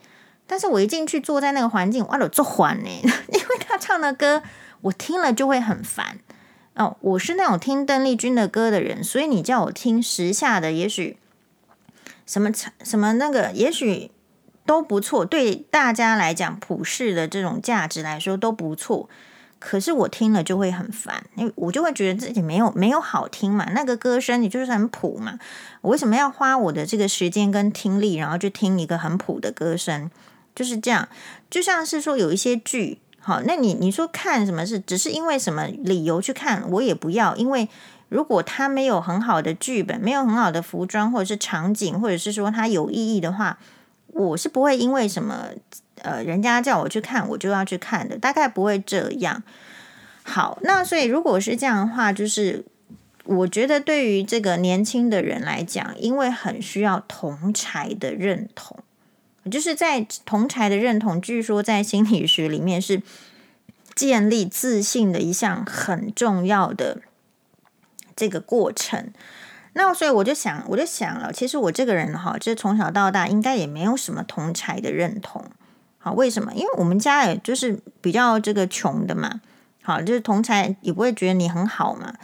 [0.48, 4.42] 但是我一进去坐在那个环境，哇，都做欢呢， 因为他唱的歌
[4.80, 6.18] 我听了就会很烦
[6.74, 6.96] 哦。
[7.00, 11.16] 我是那种听邓丽君的歌的人，所以你叫我听时下的，也许
[12.26, 12.50] 什么
[12.82, 14.10] 什么那个，也许。
[14.66, 19.08] 都不错，对大家来讲，普世的这种价值来说都不错。
[19.58, 23.70] 可是我听了就会很烦，因为我就会觉得自己没有没有好听嘛。
[23.70, 25.38] 那个歌声你就是很普嘛，
[25.80, 30.10] 我为什么要花我的这个时间跟听力，然后去听一个很普的歌声？
[30.58, 31.08] 就是这样，
[31.48, 37.68] 就像是说有一些剧，好，那你你说看什么是只是因为什么理由去看，我也不要，因为
[38.08, 43.58] 如果他没有很好的剧本，没有很好的服装或者是场景，或者是说它有意义的话。
[44.14, 45.50] 我是不会因为什么，
[45.96, 49.40] 呃，人家叫我去看，我就要去看的，大概不会这样。
[50.24, 52.64] 好，那所以如果是这样的话，就是
[53.26, 58.78] 我觉得对于这个年轻的人来讲，因为很需要同才的认同，
[59.48, 63.02] 就是在同才的认同，据说在心理学里面是
[63.94, 67.00] 建立自信的一项很重要的
[68.14, 69.12] 这个过程。
[69.74, 75.44] 那所以我就想，我就想了，其实我这个人哈，就是从小到大应该也没有什么同才的认同。
[75.98, 76.52] 好，为什么？
[76.54, 79.40] 因为我们家也就是比较这个穷的嘛。
[79.82, 82.14] 好，就是同才也不会觉得你很好嘛。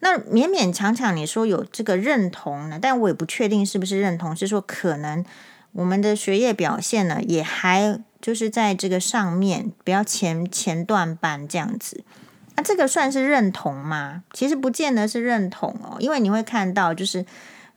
[0.00, 5.24] 那勉勉强强你说有这个认同呢，但我也不确定是不是认同，是说可能
[5.72, 12.02] 我们的学业表现呢，也还就是在这个上面比较前前段班这样子。
[12.56, 14.24] 那，这个算是认同吗？
[14.32, 17.24] 其实不见得是认同哦，因为你会看到，就是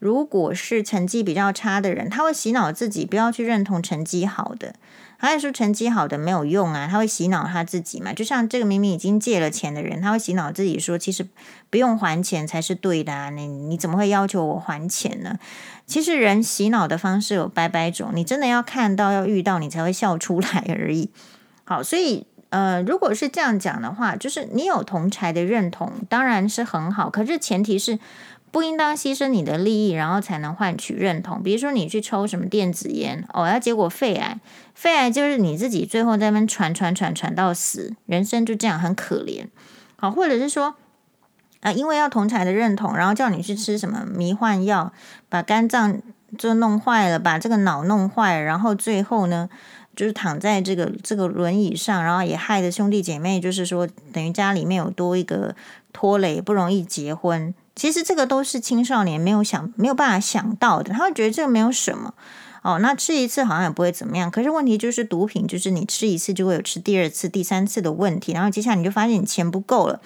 [0.02, 4.74] 如果是成绩比较差的人，他会洗脑自己不要去认同成绩好的。
[5.18, 6.88] 还是说成绩好的没有用啊？
[6.90, 8.12] 他会洗脑他自己嘛？
[8.12, 11.28] 就像这个明明已经借了钱的人，他会洗脑自己说，其实
[11.70, 13.30] 不用还钱才是对的啊！
[13.30, 15.38] 你你怎么会要求我还钱呢？
[15.86, 21.12] 其实人洗脑的方式有百百种，你真的要看到要遇到，你才会笑出来而已。
[21.64, 28.00] 好，所以呃，如果是这样讲的话，就是你有同才的认同，当然是很好，可是前提是。
[28.52, 31.42] 不应当牺牲你的利益，然后才能换取认同。
[31.42, 34.38] 比如说，你去抽什么电子烟，哦，要结果肺癌，
[34.76, 39.46] 肺癌就是你自己最后在那边传传传传到死，人生就这样很可怜。
[39.96, 40.76] 好，或者是说，
[41.62, 44.92] 啊，因为要同侪的认同，然后叫你去吃什么迷幻药，
[45.30, 46.02] 把肝脏
[46.38, 49.50] 就弄坏了，把这个脑弄坏了，然后最后呢，
[49.96, 55.56] 就是躺在这个这个轮椅上，然后也害得兄弟姐妹，就是说等于家里面有多一个
[55.94, 57.54] 拖累，不容易结婚。
[57.82, 62.14] 其实这个都是青少年没有想没有办法想到的，他会觉得这个没有什么
[62.62, 64.30] 哦，那吃一次好像也不会怎么样。
[64.30, 70.00] 可是问题就是毒品，就是你吃一次就会有吃第二次、第三次的问题，然后接下来你就发现你钱不够了。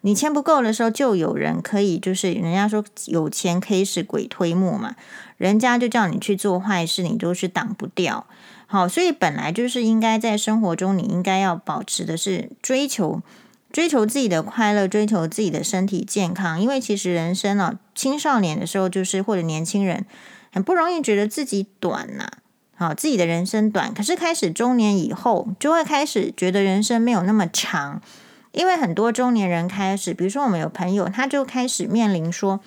[0.00, 4.96] 你钱不够的时候，就有人可以，就是人家说有钱可以使鬼推磨嘛，
[5.36, 8.26] 人家就叫你去做坏事，你都是挡不掉。
[8.66, 13.22] 好，所以本来就是应该在生活中，你应该要保持的是追求。
[13.72, 20.04] 追求自己的快乐，追求自己的身体健康，因为其实人生啊，青少年的时候就是或者年轻人
[20.50, 22.28] 很不容易觉得自己短呐，
[22.74, 23.94] 好，自己的人生短。
[23.94, 28.02] 可是开始中年以后，就会开始觉得人生没有那么长，
[28.50, 32.58] 因为很多中年人开始，比如说我们有朋友，他就开始面临说，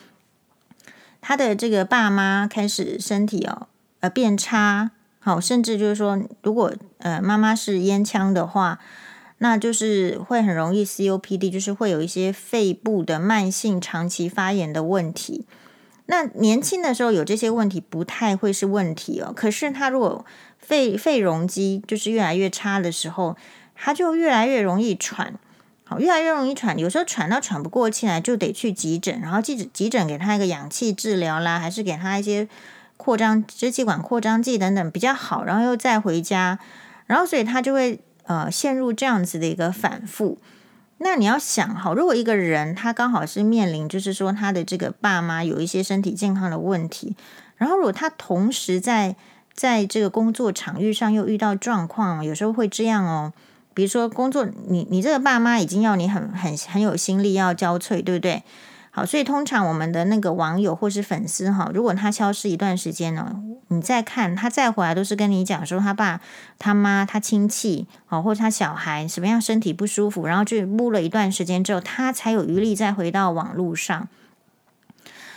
[1.20, 3.68] 他的这个爸妈开始身体哦
[4.00, 8.80] 呃变差，好，甚至就是说，如果呃妈妈是烟枪的话。
[9.44, 15.46] 那就是会很容易 COPD，就是会有一些肺部的慢性长期发炎的问题。
[16.06, 19.34] 那年轻的时候有这些问题不太会是问题哦。
[19.36, 20.26] 可是他如果
[20.58, 23.36] 肺肺容积就是越来越差的时候，
[23.76, 25.34] 他就越来越容易喘，
[25.84, 26.80] 好，越来越容易喘。
[26.80, 32.48] 有时候喘到喘不过气来，就得去急诊，然后急诊急诊给他一个氧气治疗啦，还是给他一些
[32.96, 36.58] 扩张支气管扩张剂等等比较好，然后又再回家，
[37.08, 38.00] 然后所以他就会。
[38.24, 40.38] 呃，陷入这样子的一个反复，
[41.00, 47.16] 那你要想好，如果一个人他刚好是面临，就是说他的这个爸妈有一些身体健康的问题，
[47.58, 49.16] 然后如果他同时在
[49.54, 53.34] 在这个工作场域上又遇到状况，有时候会这样哦。
[53.76, 58.44] 比如说工作，你你这个爸妈已经要你很很很有心力要交瘁，对不对？
[58.96, 66.22] 好，所以通常我们的那个网友或是粉丝哈，如果他消失一段时间呢，你再看他再回来，都是跟你讲说他爸、
[66.60, 74.08] 他妈、他亲戚，好，或者他小孩什么样身体不舒服，然后去摸了一段时间之后，他才有余力再回到网络上。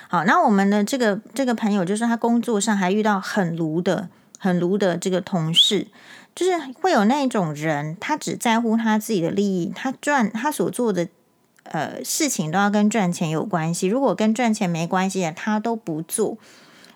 [0.08, 5.86] 好，那我们的这个这个朋友就是他工作上还遇到很卢的、很卢的这个同事，
[6.34, 11.08] 就是会有那种人，他只在乎他自己的利益，他赚他所做的。
[11.70, 13.86] 呃，事情都要跟赚钱有关系。
[13.86, 16.38] 如果跟赚钱没关系的，他都不做。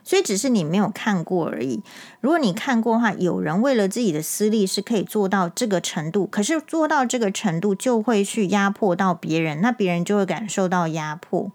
[0.03, 1.83] 所以只是你没有看过而已。
[2.21, 11.53] 如果你看过的话，有人为了自己的私利是可以做到这个程度，可是做到这个程度就会去压迫到别人，那别人就会感受到压迫。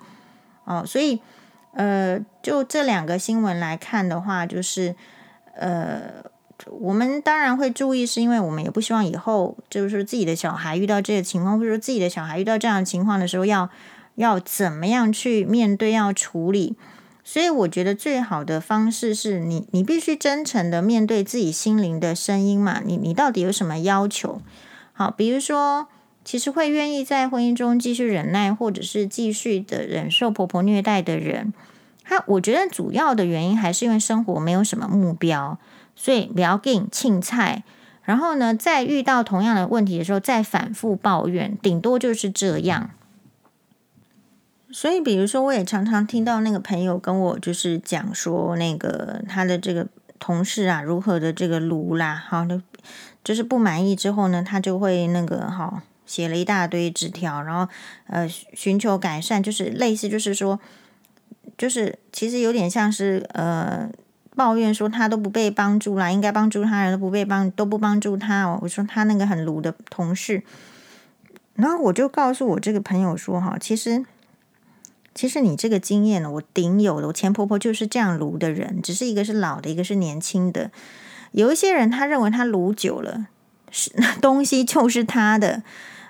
[0.64, 1.20] 哦，所以
[1.74, 4.96] 呃，就这两个新闻来看的话，就是
[5.56, 6.35] 呃。
[6.68, 13.70] 我们当然会注意，是因为我们也不希望以后就是自己的小孩遇到这个情况，或者说自己的小孩遇到这样的情况的时候，要
[14.16, 16.76] 要怎么样去面对，要处理。
[17.24, 22.82] 所以我觉得最好的方式是你，你必须真诚的面对自己心灵的声音嘛。
[22.86, 24.42] 你你到底有什么要求？
[24.94, 25.88] 好，比如说，
[26.24, 31.52] 其实会愿意在婚姻中继续忍耐，或者是继续的忍受婆婆虐待的人，
[32.04, 35.58] 他我觉得主要的原因还是因为生活没有什么目标。
[35.96, 37.64] 所以不要紧，青菜，
[38.04, 42.92] 然后呢，再遇到同样的问题的时候，再反复抱怨，顶多就是这样。
[44.70, 49.88] 所以，比如说，我也常常听到那个朋友跟我就是讲说，那个他的这个
[50.20, 52.46] 同事啊，如何的这个卢啦，好，
[53.24, 57.72] 就是不满意之后呢，他就会那个哈，写了一大堆纸条，然后
[58.08, 60.60] 呃，寻求改善，就是类似，就是说，
[61.58, 63.90] 就是其实有点像是呃。
[64.36, 68.60] 抱怨说他都不被帮助啦，应该帮助他人都不被帮，都不帮助他哦。
[68.62, 70.44] 我说他那个很卢的同事，
[71.56, 74.06] 然后我就告诉我这个朋友说哈，其实
[75.14, 77.08] 其实你这个经验呢，我顶有的。
[77.08, 80.70] 我前婆婆就是这样卢的人，只是一个是老的，一个是年轻的。
[81.32, 83.28] 有一些人他认为他卢久了，
[83.72, 85.64] 是那 东西就是他的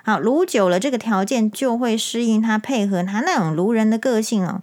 [0.04, 4.62] 好，卢久了，这个条件就会适应他，配合他那种卢人的个性哦，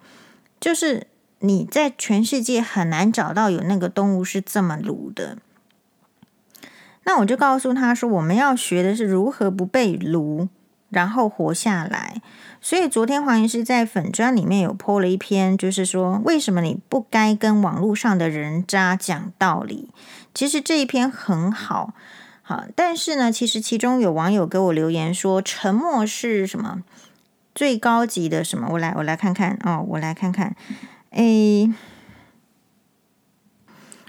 [0.60, 1.08] 就是
[1.46, 5.38] 你在全世界很难找到有那个动物是这么撸的。
[7.04, 10.48] 那我就告诉他说，我们要学的是如何不被撸，
[10.90, 12.22] 然后活下来。
[12.62, 19.90] 所以昨天黄医师在粉专里面有泼了一篇，就是说为什么你不该跟网络上的人渣讲道理。
[20.34, 21.94] 其实这一篇很好，
[22.42, 26.84] 好，但是呢，其实其中有网友给我留言说，沉默是什么
[27.54, 28.70] 最高级的什么？
[28.72, 30.56] 我来，我来看看哦，我来看看，
[31.14, 31.74] 诶，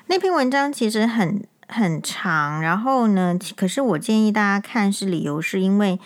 [0.06, 5.98] 那篇文章其实很很长，然后呢，可是我建议大家看是理由是因为。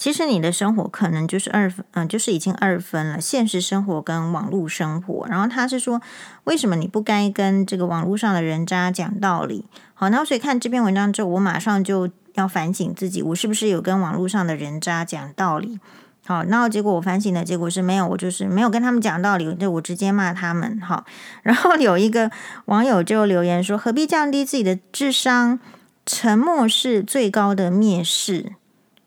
[0.00, 5.26] 其实你的生活可能就是二分，嗯，就是已经二分了，现实生活跟网络生活。
[5.28, 6.00] 然后他是说，
[6.44, 9.64] 为什么你不该跟这个网络上的人渣讲道理？
[9.94, 15.80] 好，那所以看这篇文章之后，我马上就要反省自己，我是不是有跟网络上的人渣讲道理？
[16.28, 20.78] 好，那结果我反省的结果是没有，我就是没有跟他们讲道理，就我直接骂他们。
[20.78, 21.06] 好，
[21.42, 22.30] 然后有一个
[22.66, 25.58] 网友就留言说：何必降低自己的智商？
[26.04, 28.52] 沉默是最高的蔑视。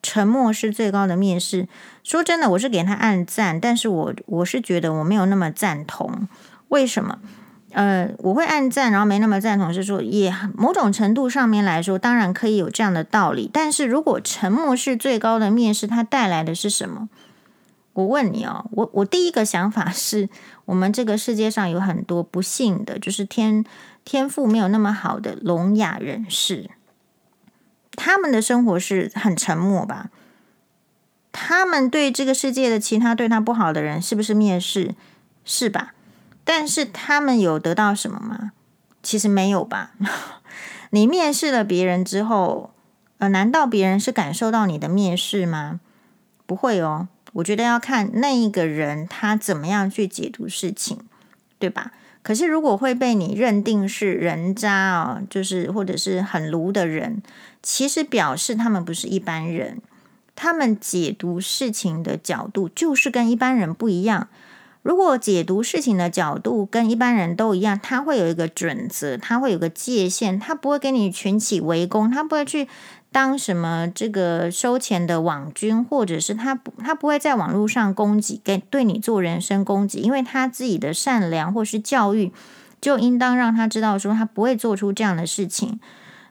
[0.01, 1.67] 沉默是最高的蔑视。
[2.03, 6.28] 说真的，我是给他按赞，但是我我是觉得我没有那么赞同。
[6.69, 7.19] 为什么？
[7.74, 13.49] 呃，我会按赞，然后没那么赞同，是说也某种程度上面来说，当然可以有这样的道理。
[13.51, 17.09] 但是如果沉默是最高的蔑视，它带来的是什么？
[17.93, 20.30] 我问你哦，我我第一个想法是
[20.65, 23.65] 我们这个世界上有很多不幸的，就是天
[24.05, 26.69] 天赋没有那么好的聋哑人士。
[27.93, 30.09] 他们的生活是很沉默吧？
[31.34, 34.95] 他们对这个世界的其他对他不好的人是不是蔑视？
[35.43, 35.93] 是吧？
[36.44, 38.52] 但是他们有得到什么吗？
[39.04, 39.92] 其实没有吧。
[40.92, 42.72] 你面试了别人之后，
[43.20, 45.80] 呃，难道别人是感受到你的面试吗？
[46.46, 47.08] 不会哦。
[47.34, 51.00] 我觉得要看那一个人他怎么样去解读事情，
[51.58, 51.94] 对吧？
[52.22, 57.24] 可是如果会被你认定是人渣哦，就是或者是很卢的人。
[57.64, 59.82] 其实表示他们不是一般人，
[60.36, 64.28] 他们解读事情的角度就是跟一般人不一样。
[64.84, 72.68] 如果解读事情的角度跟一般人都一样，他会有一个准则，他会有个界限，他不会给你群起围攻，他不会去
[73.12, 82.32] 当什么这个收钱的网军，或者是他不他不会在网络上攻击，跟对你做人身攻击，因为他自己的善良或是教育，
[82.82, 85.80] 就应当让他知道说他不会做出这样的事情。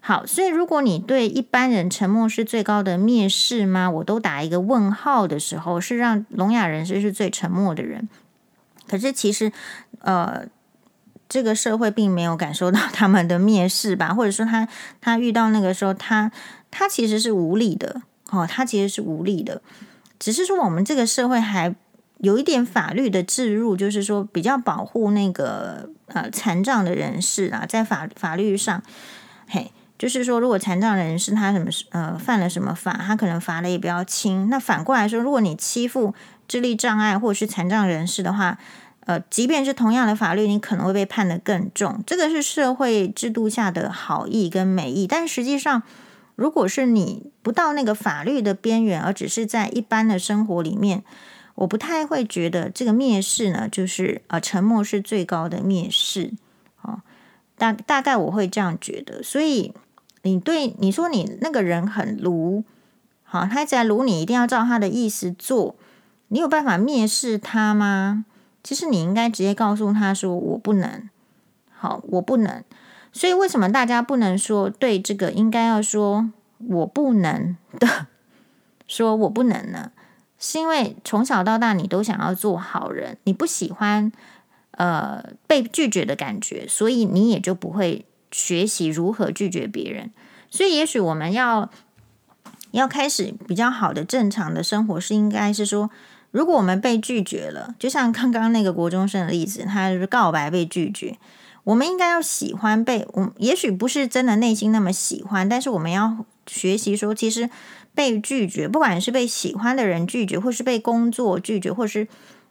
[0.01, 3.89] 好，所以如果你对一般人沉默是最高的蔑视吗？
[3.91, 8.09] 我都打一个问号的时候，是让聋哑人士是最沉默的人。
[8.91, 9.53] 可是其实，
[10.01, 10.45] 呃，
[11.29, 14.13] 这个社会并没有感受到他们的蔑视吧？
[14.13, 14.67] 或者说他
[15.01, 16.33] 他遇到那个时候，他
[16.73, 18.03] 他其实是无力的。
[18.33, 19.63] 哦，他其实是无力的。
[20.19, 21.73] 只是说我们这个社会还
[22.19, 28.83] 有一点法律的置入，就是说比较保护那个呃残障的人士啊，在法法律上，
[29.49, 29.71] 嘿。
[29.99, 34.49] 就是说，如果残障人士他什么呃犯了什么法，他可能罚的也比较轻。
[34.49, 36.15] 那反过来说，如果你欺负
[36.51, 38.59] 智力障碍或者是残障人士的话，
[39.07, 42.03] 呃，即便是同样的法律，你可能会被判得更重。
[42.05, 45.07] 这个是社会制度下的好意跟美意。
[45.07, 45.85] 但实际上，
[46.35, 51.05] 如果是你不到那个法律的边缘，而只是在一般的生活里面，
[51.55, 56.33] 我不太会觉得这个蔑视呢，就是呃沉默是最高的蔑视。
[56.83, 57.03] 哦，
[57.57, 59.73] 大大概我会这样觉得，所以。
[60.23, 62.63] 你对你说你那个人很卢，
[63.25, 65.75] 好，他在如你，一定要照他的意思做。
[66.31, 68.25] 你有办法蔑视他吗？
[68.65, 71.09] 其实你应该直接告诉他说：“我不能。”
[71.71, 72.65] 好，我不能。
[73.13, 75.31] 所以为什么大家不能说对这个？
[75.31, 78.07] 应该要说“我不能”的，
[78.89, 79.93] 说我不能呢？
[80.39, 84.11] 是因为从小到大你都想要做好人，你不喜欢
[84.73, 88.07] 呃被拒绝的感觉，所以你也就不会。
[88.33, 90.13] 学习如何拒绝别人，
[90.49, 91.69] 所以也许我们要
[92.71, 95.91] 要开始比较好的正常的生活，是应该是说，
[96.31, 101.17] 如果我们被拒绝了，就像刚刚那个国中生的例子，他就是告白被拒绝，
[101.65, 107.51] 我们应该要喜欢被，我也许不是真的内心那么喜欢，但是我们要学习说，其实
[107.95, 112.07] 被拒绝，不管是被喜欢的人拒绝，或是被工作拒绝，或是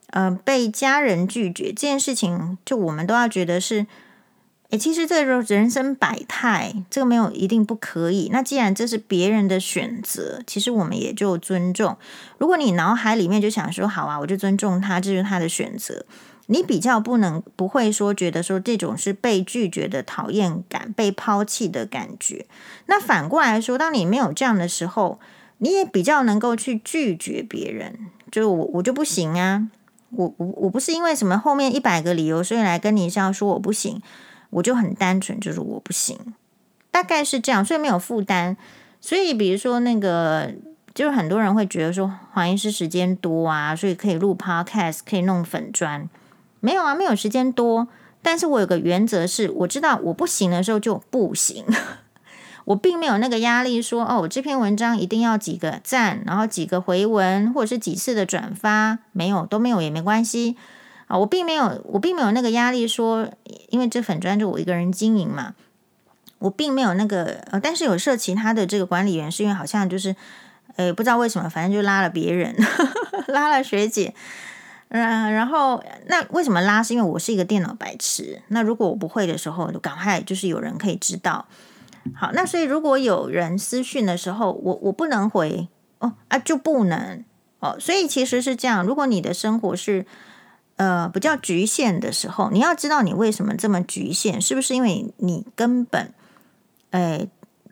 [0.07, 3.87] 呃被家人拒绝，这件事情，就我们都要觉得是。
[4.69, 8.29] 诶，其实这个人生百态，这个没有一定不可以。
[8.31, 11.97] 那既然这是别人的选择，其实我们也就尊重。
[12.37, 16.05] 如果你脑海里面就想说好啊，我就尊重他，这是他的选择。
[16.51, 22.45] 你比较不能不会说觉得说这种是被拒绝的讨厌感、被抛弃的感觉。
[22.87, 25.19] 那反过来说，当你没有这样的时候，
[25.59, 27.99] 你也比较能够去拒绝别人。
[28.31, 29.67] 就我我就不行啊，
[30.11, 34.01] 我我我不是因为什么后面一百个理由，所以来跟你这样说我不行，
[34.49, 36.17] 我就很单纯，就是我不行，
[36.91, 38.57] 大概是这样，所以没有负担。
[39.01, 40.51] 所以比如说那个，
[40.93, 46.09] 就是很多人会觉得说黄医师时间多啊，所以可以录 podcast，可以弄粉专，
[46.59, 47.87] 没有啊，没有时间多。
[48.21, 51.63] 但是我有个原则是，我知道我不行的时候就不行，
[52.65, 60.57] 我并没有那个压力说，哦，我这篇文章一定要几个赞，然后几个回文，或者是几次的转发，没有都没有也没关系
[61.09, 63.27] 啊，我并没有我并没有那个压力说，
[63.69, 65.55] 因为这粉专就我一个人经营嘛，
[66.37, 70.15] 我并没有那个呃，但是有设其他的这个管理员，是因为好像就是，
[70.75, 72.55] 呃，不知道为什么，反正就拉了别人，
[73.27, 74.13] 拉了学姐。
[74.91, 76.81] 嗯，然后那为什么拉？
[76.81, 78.41] 是因为我是一个电脑白痴。
[78.47, 81.47] 那如果我不会的时候，就赶快就是有人可以知道。
[82.15, 85.67] 好，那所以如果有人私讯的时候，我我不能回
[85.99, 87.23] 哦啊，就不能
[87.59, 87.77] 哦。
[87.79, 90.07] 所以其实是这样，如果你的生活是
[90.79, 96.11] 呃比较局限的时候，你要知道你为什么这么局限，是不是因为你根本
[96.89, 97.27] 哎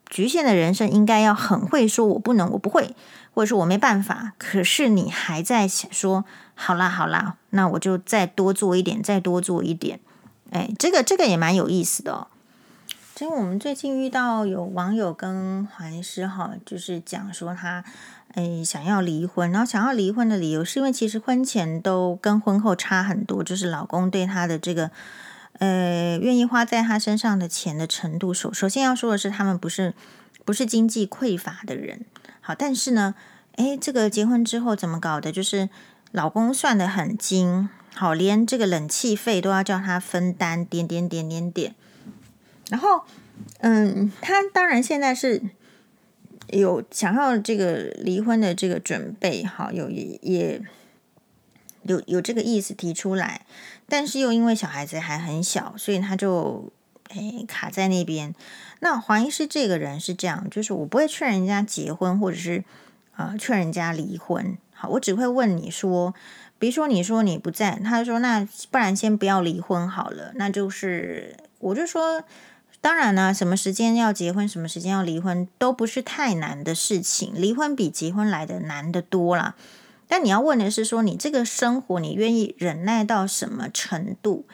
[0.05, 2.93] 局限的人生应该要很会说我不能，我不会。
[3.33, 9.99] 或者说我没办法，可是你还在想说，好啦好啦，那我就再多做一点，再多做一点。
[10.49, 12.27] 哎，这个这个也蛮有意思的哦。
[13.19, 17.85] 因为我们最近遇到有网友跟环师哈，就是讲说他
[18.37, 24.91] 哎想要离婚，然后想要离婚的理由是因为其实婚前都跟婚后差很多，就是老公对他的这个
[25.57, 28.31] 呃愿意花在他身上的钱的程度。
[28.31, 29.95] 首首先要说的是，他们不是
[30.45, 32.05] 不是经济匮乏的人。
[32.39, 33.15] 好，但是呢，
[33.55, 35.31] 诶，这个结婚之后怎么搞的？
[35.31, 35.69] 就是
[36.11, 41.73] 老公算得很精，好，连这个冷气费都要叫他分担，点点点点点。
[42.69, 43.03] 然后，
[43.61, 45.41] 嗯，他当然现在是
[46.49, 50.61] 有想要这个离婚的这个准备，好，有也也
[51.83, 53.45] 有有这个意思提出来，
[53.87, 56.71] 但是又因为小孩子还很小，所以他就
[57.09, 58.33] 诶卡在那边。
[58.79, 62.63] 那黄医师这个人是这样，就是我不会劝人家结婚，或者是
[63.15, 64.57] 啊、劝人家离婚。
[64.73, 66.13] 好，我只会问你说，
[66.59, 70.31] 比如说你说你不在，他说那不然先不要离婚好了。
[70.35, 72.23] 那就是我就说，
[72.79, 77.33] 当然呢，什么时间要结婚，什么时间要离婚，都不是太难的事情。
[77.35, 79.55] 离婚比结婚来的难得多了。
[80.07, 84.45] 但你要问的是说，你这个生活你愿意忍耐到什么程度？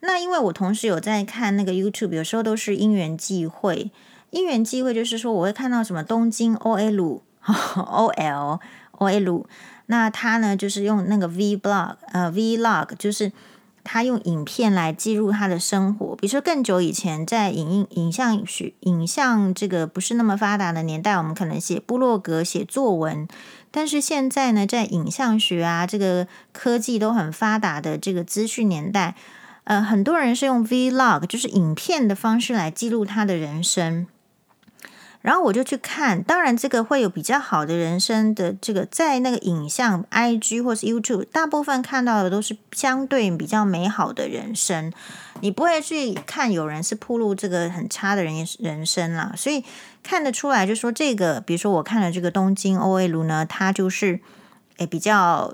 [0.00, 3.90] 那因为我同时有在看那个 YouTube，有时候都是因缘际会。
[4.30, 8.60] 因缘际会就是说，我会看到什么东京 OL OL
[8.92, 9.44] OL，
[9.86, 13.32] 那他呢就是用那个 V blog 呃 Vlog，就是
[13.90, 16.14] 他用影片来记录他的生活。
[16.16, 23.26] 比如说更久以前，在影影像学影像这个不是那么发达的年代，我们可能写部落格写作文。
[23.70, 29.14] 但是现在呢，在影像学啊这个科技都很发达的这个资讯年代。
[29.64, 34.06] 呃，很多人是用 Vlog，就是影片的方式来记录他的人生。
[35.20, 44.92] 然后我就去看，当然这个会有比较好的人生的这个，在那个影像 IG 或是 YouTube，大部分看到的都是相对比较美好的人生。
[45.40, 49.64] 你不会去看有人是暴露这个很差的人人生啦，所以
[50.02, 54.20] 看得出来，就说这个，比如说我看了这个东京 OL 呢，他就是
[54.78, 55.52] 诶比较。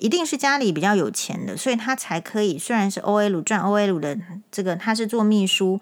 [0.00, 2.56] 一定是家里比较有钱的，所以他才可以。
[2.56, 4.16] 虽然是 OL 赚 OL 的
[4.48, 5.80] 这个，他是做秘书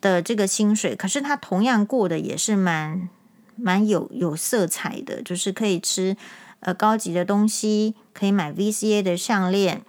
[0.00, 3.08] 的这个薪水，可是他同样过得也是蛮
[3.56, 6.16] 蛮有有色彩的，就是可以吃
[6.60, 9.82] 呃高级的东西，可以买 VCA 的项链，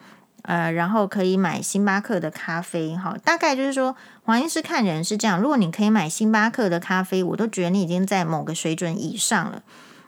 [0.43, 2.95] 呃，然后可以买星巴克的咖啡。
[2.95, 5.39] 哈，大概就是说，黄医师看人是这样。
[5.39, 9.63] 如果你可以买星巴克的咖啡，我都觉得你已经在某个水准以上了，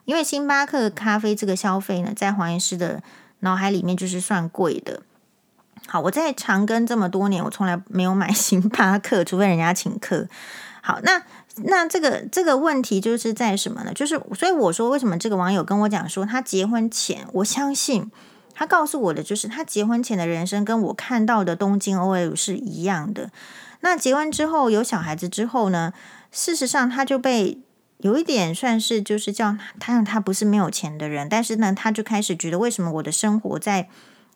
[0.06, 3.02] 因为星巴克咖啡这个消费呢，在黄医师的。
[3.43, 5.02] 脑海里面就是算贵的。
[5.91, 10.25] 好，我在长庚这么多年，我从来没有买 星巴克，除非人家请客。
[10.81, 11.21] 好，那
[11.65, 13.91] 那这个这个问题就是在什么呢？
[13.93, 18.09] 就是所以我说，为什么这个网友跟我讲说，他结婚前，我相信
[18.53, 23.29] 他告诉我的就是他结婚前的人生跟我看到的东京 OL 是一样的。
[23.81, 25.91] 那结婚之后有小孩子之后呢，
[26.31, 27.59] 事实上他就被。
[27.97, 33.89] 有一点算是就是叫他，他不是没有钱的人，但是呢，他就开始觉得为什么我的生活在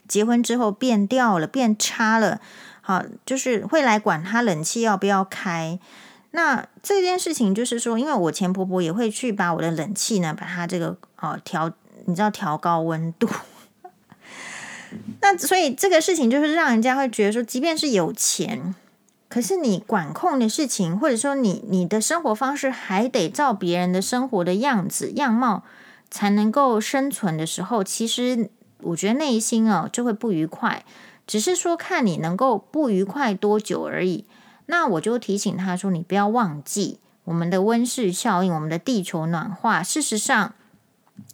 [0.08, 2.40] 结婚之后变掉了，变差了？
[2.82, 5.80] 好，就是会来管他冷气要不要开。
[6.32, 11.72] 那这件事情就是说，因为我前婆婆也会去把我的冷气呢，把它这个哦调，
[12.06, 13.28] 你知道调高温度。
[15.22, 18.76] 那所以这个事情就是让人家会觉得说，即便是有钱。
[19.28, 25.64] 可是你管控的事情，或者说你你的生活方式还得照别人的生活的样子样貌
[26.10, 28.50] 才能够生存的时候，其实
[28.82, 30.86] 我觉得内心哦就会不愉快，
[31.26, 34.26] 只是说看你能够不愉快多久而已。
[34.68, 40.54] 那我就提醒他说，你不要忘记我们的温室效应，我们的地球暖化，事实上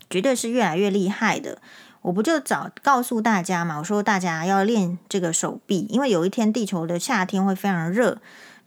[0.10, 1.62] 绝对是越来越厉害的。
[2.04, 8.18] 我不就早告诉大家嘛，我说大家要练这个手臂，因为有一天地球的夏天会非常热，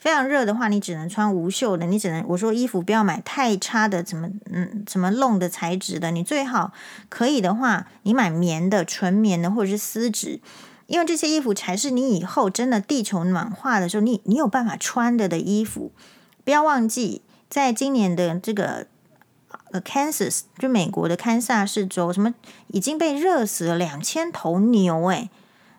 [0.04, 6.74] 非常热的话，你只能穿无袖的，你只能我说衣服不要买太差的，怎么嗯怎么弄的材质的，你最好
[7.08, 10.40] 可以的话，你买棉的、纯棉的或者是丝质，
[10.88, 15.90] 因为这些衣服才是你以后真的地球暖化的时候，你你有办法穿的的衣服。
[16.44, 18.86] 不要忘记，在今年的这个
[19.70, 19.80] 呃。
[19.80, 22.34] Kansas 就美国的堪萨斯州，什么
[22.66, 25.30] 已经被热死了两千头牛诶，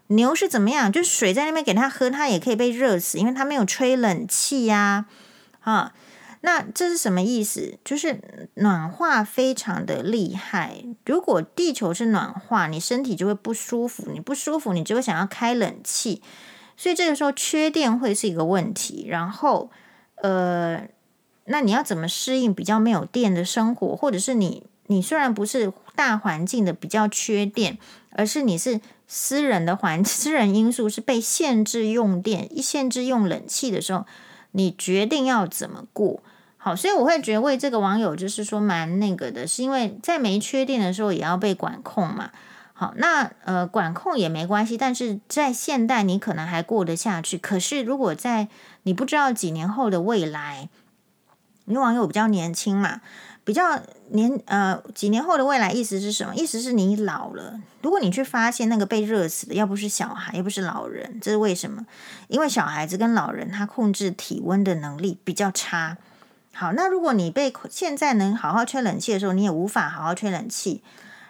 [0.08, 0.92] 牛是怎么样？
[0.92, 5.06] 就是水在那边给它喝，它也可以被热死，因为它没有吹冷气呀。
[5.62, 5.94] 啊，
[6.42, 7.78] 那这是什么意思？
[7.84, 10.84] 就是暖化非常的厉害。
[11.06, 16.22] 如果地球是暖化，你身体就会不舒服，你不舒服，你就会想要开冷气，
[16.78, 19.06] 所以这个时候缺电会是一个问题。
[19.08, 19.70] 然后，
[20.16, 20.88] 呃。
[21.48, 23.96] 那你要怎么适应比较没有电的生活？
[23.96, 27.78] 或者是你你虽然不是大环境的比较缺电，
[28.10, 34.06] 而是你是私人的环 私人因素是被限制用电、一限制用冷气的时候，
[34.52, 36.22] 你决定要怎么过？
[36.58, 42.32] 好，所以我会觉得为这个网友就是说蛮那个的，是因为在没缺电的时候也要被管控嘛。
[42.74, 47.38] 好，那呃管控也没关系，但是在现代你可能还过得下去。
[47.38, 48.48] 可是如果在
[48.84, 50.68] 你不知道几年后的未来，
[51.66, 53.02] 因为网友比较年轻嘛，
[53.46, 53.80] 比较
[54.10, 56.36] 年呃几年后的未来意思是什么？
[56.36, 61.86] 意思是你老了，如果你去发现那个被热死的，要不是小孩，又不是老人，这是为什么？
[62.28, 65.98] 因为小孩子跟老人他控制体温的能力比较差。
[66.54, 70.82] 好，那如果你被现在能好好吹冷气的时候，你也无法好好吹冷气。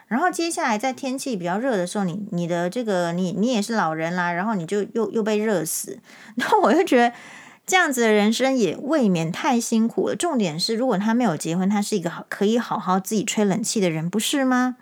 [0.06, 5.98] 然后接下来在天气比较热的时候，你你的这个你你也是老人啦，然后你就又又被热死。
[6.36, 7.14] 然后我就觉得。
[7.66, 10.14] 这样子的人生也未免太辛苦了。
[10.14, 14.76] 重点是，如果他没有结婚，他是一个好可以好好自己吹冷气的人，不是吗？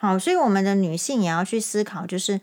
[0.00, 2.40] 好，所以我们的女性也要去思考，就是，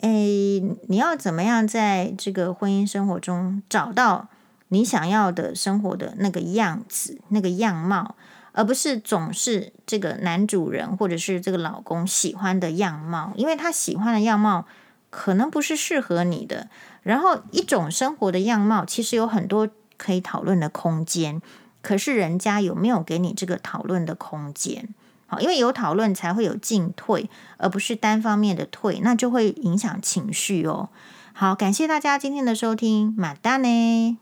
[0.00, 4.28] 诶，你要怎么样在这个婚姻生活中找到
[4.68, 8.16] 你想要的生活的那个样子、那个样貌，
[8.52, 14.64] 而不是总是这个男主人或者是这个老公喜欢的样貌，因为他喜欢的样貌
[15.10, 16.68] 可能不是适合你的。
[17.02, 21.42] 然后，一种生活的样貌其实有很多可以讨论的空间，
[21.80, 24.88] 可是人家有没有给你这个讨论的空间？
[25.26, 30.90] 好，因为有讨论才会有进退，而不是单方面的退，那就会影响情绪哦。
[31.32, 34.21] 好，感谢大家今天的收听，马达呢。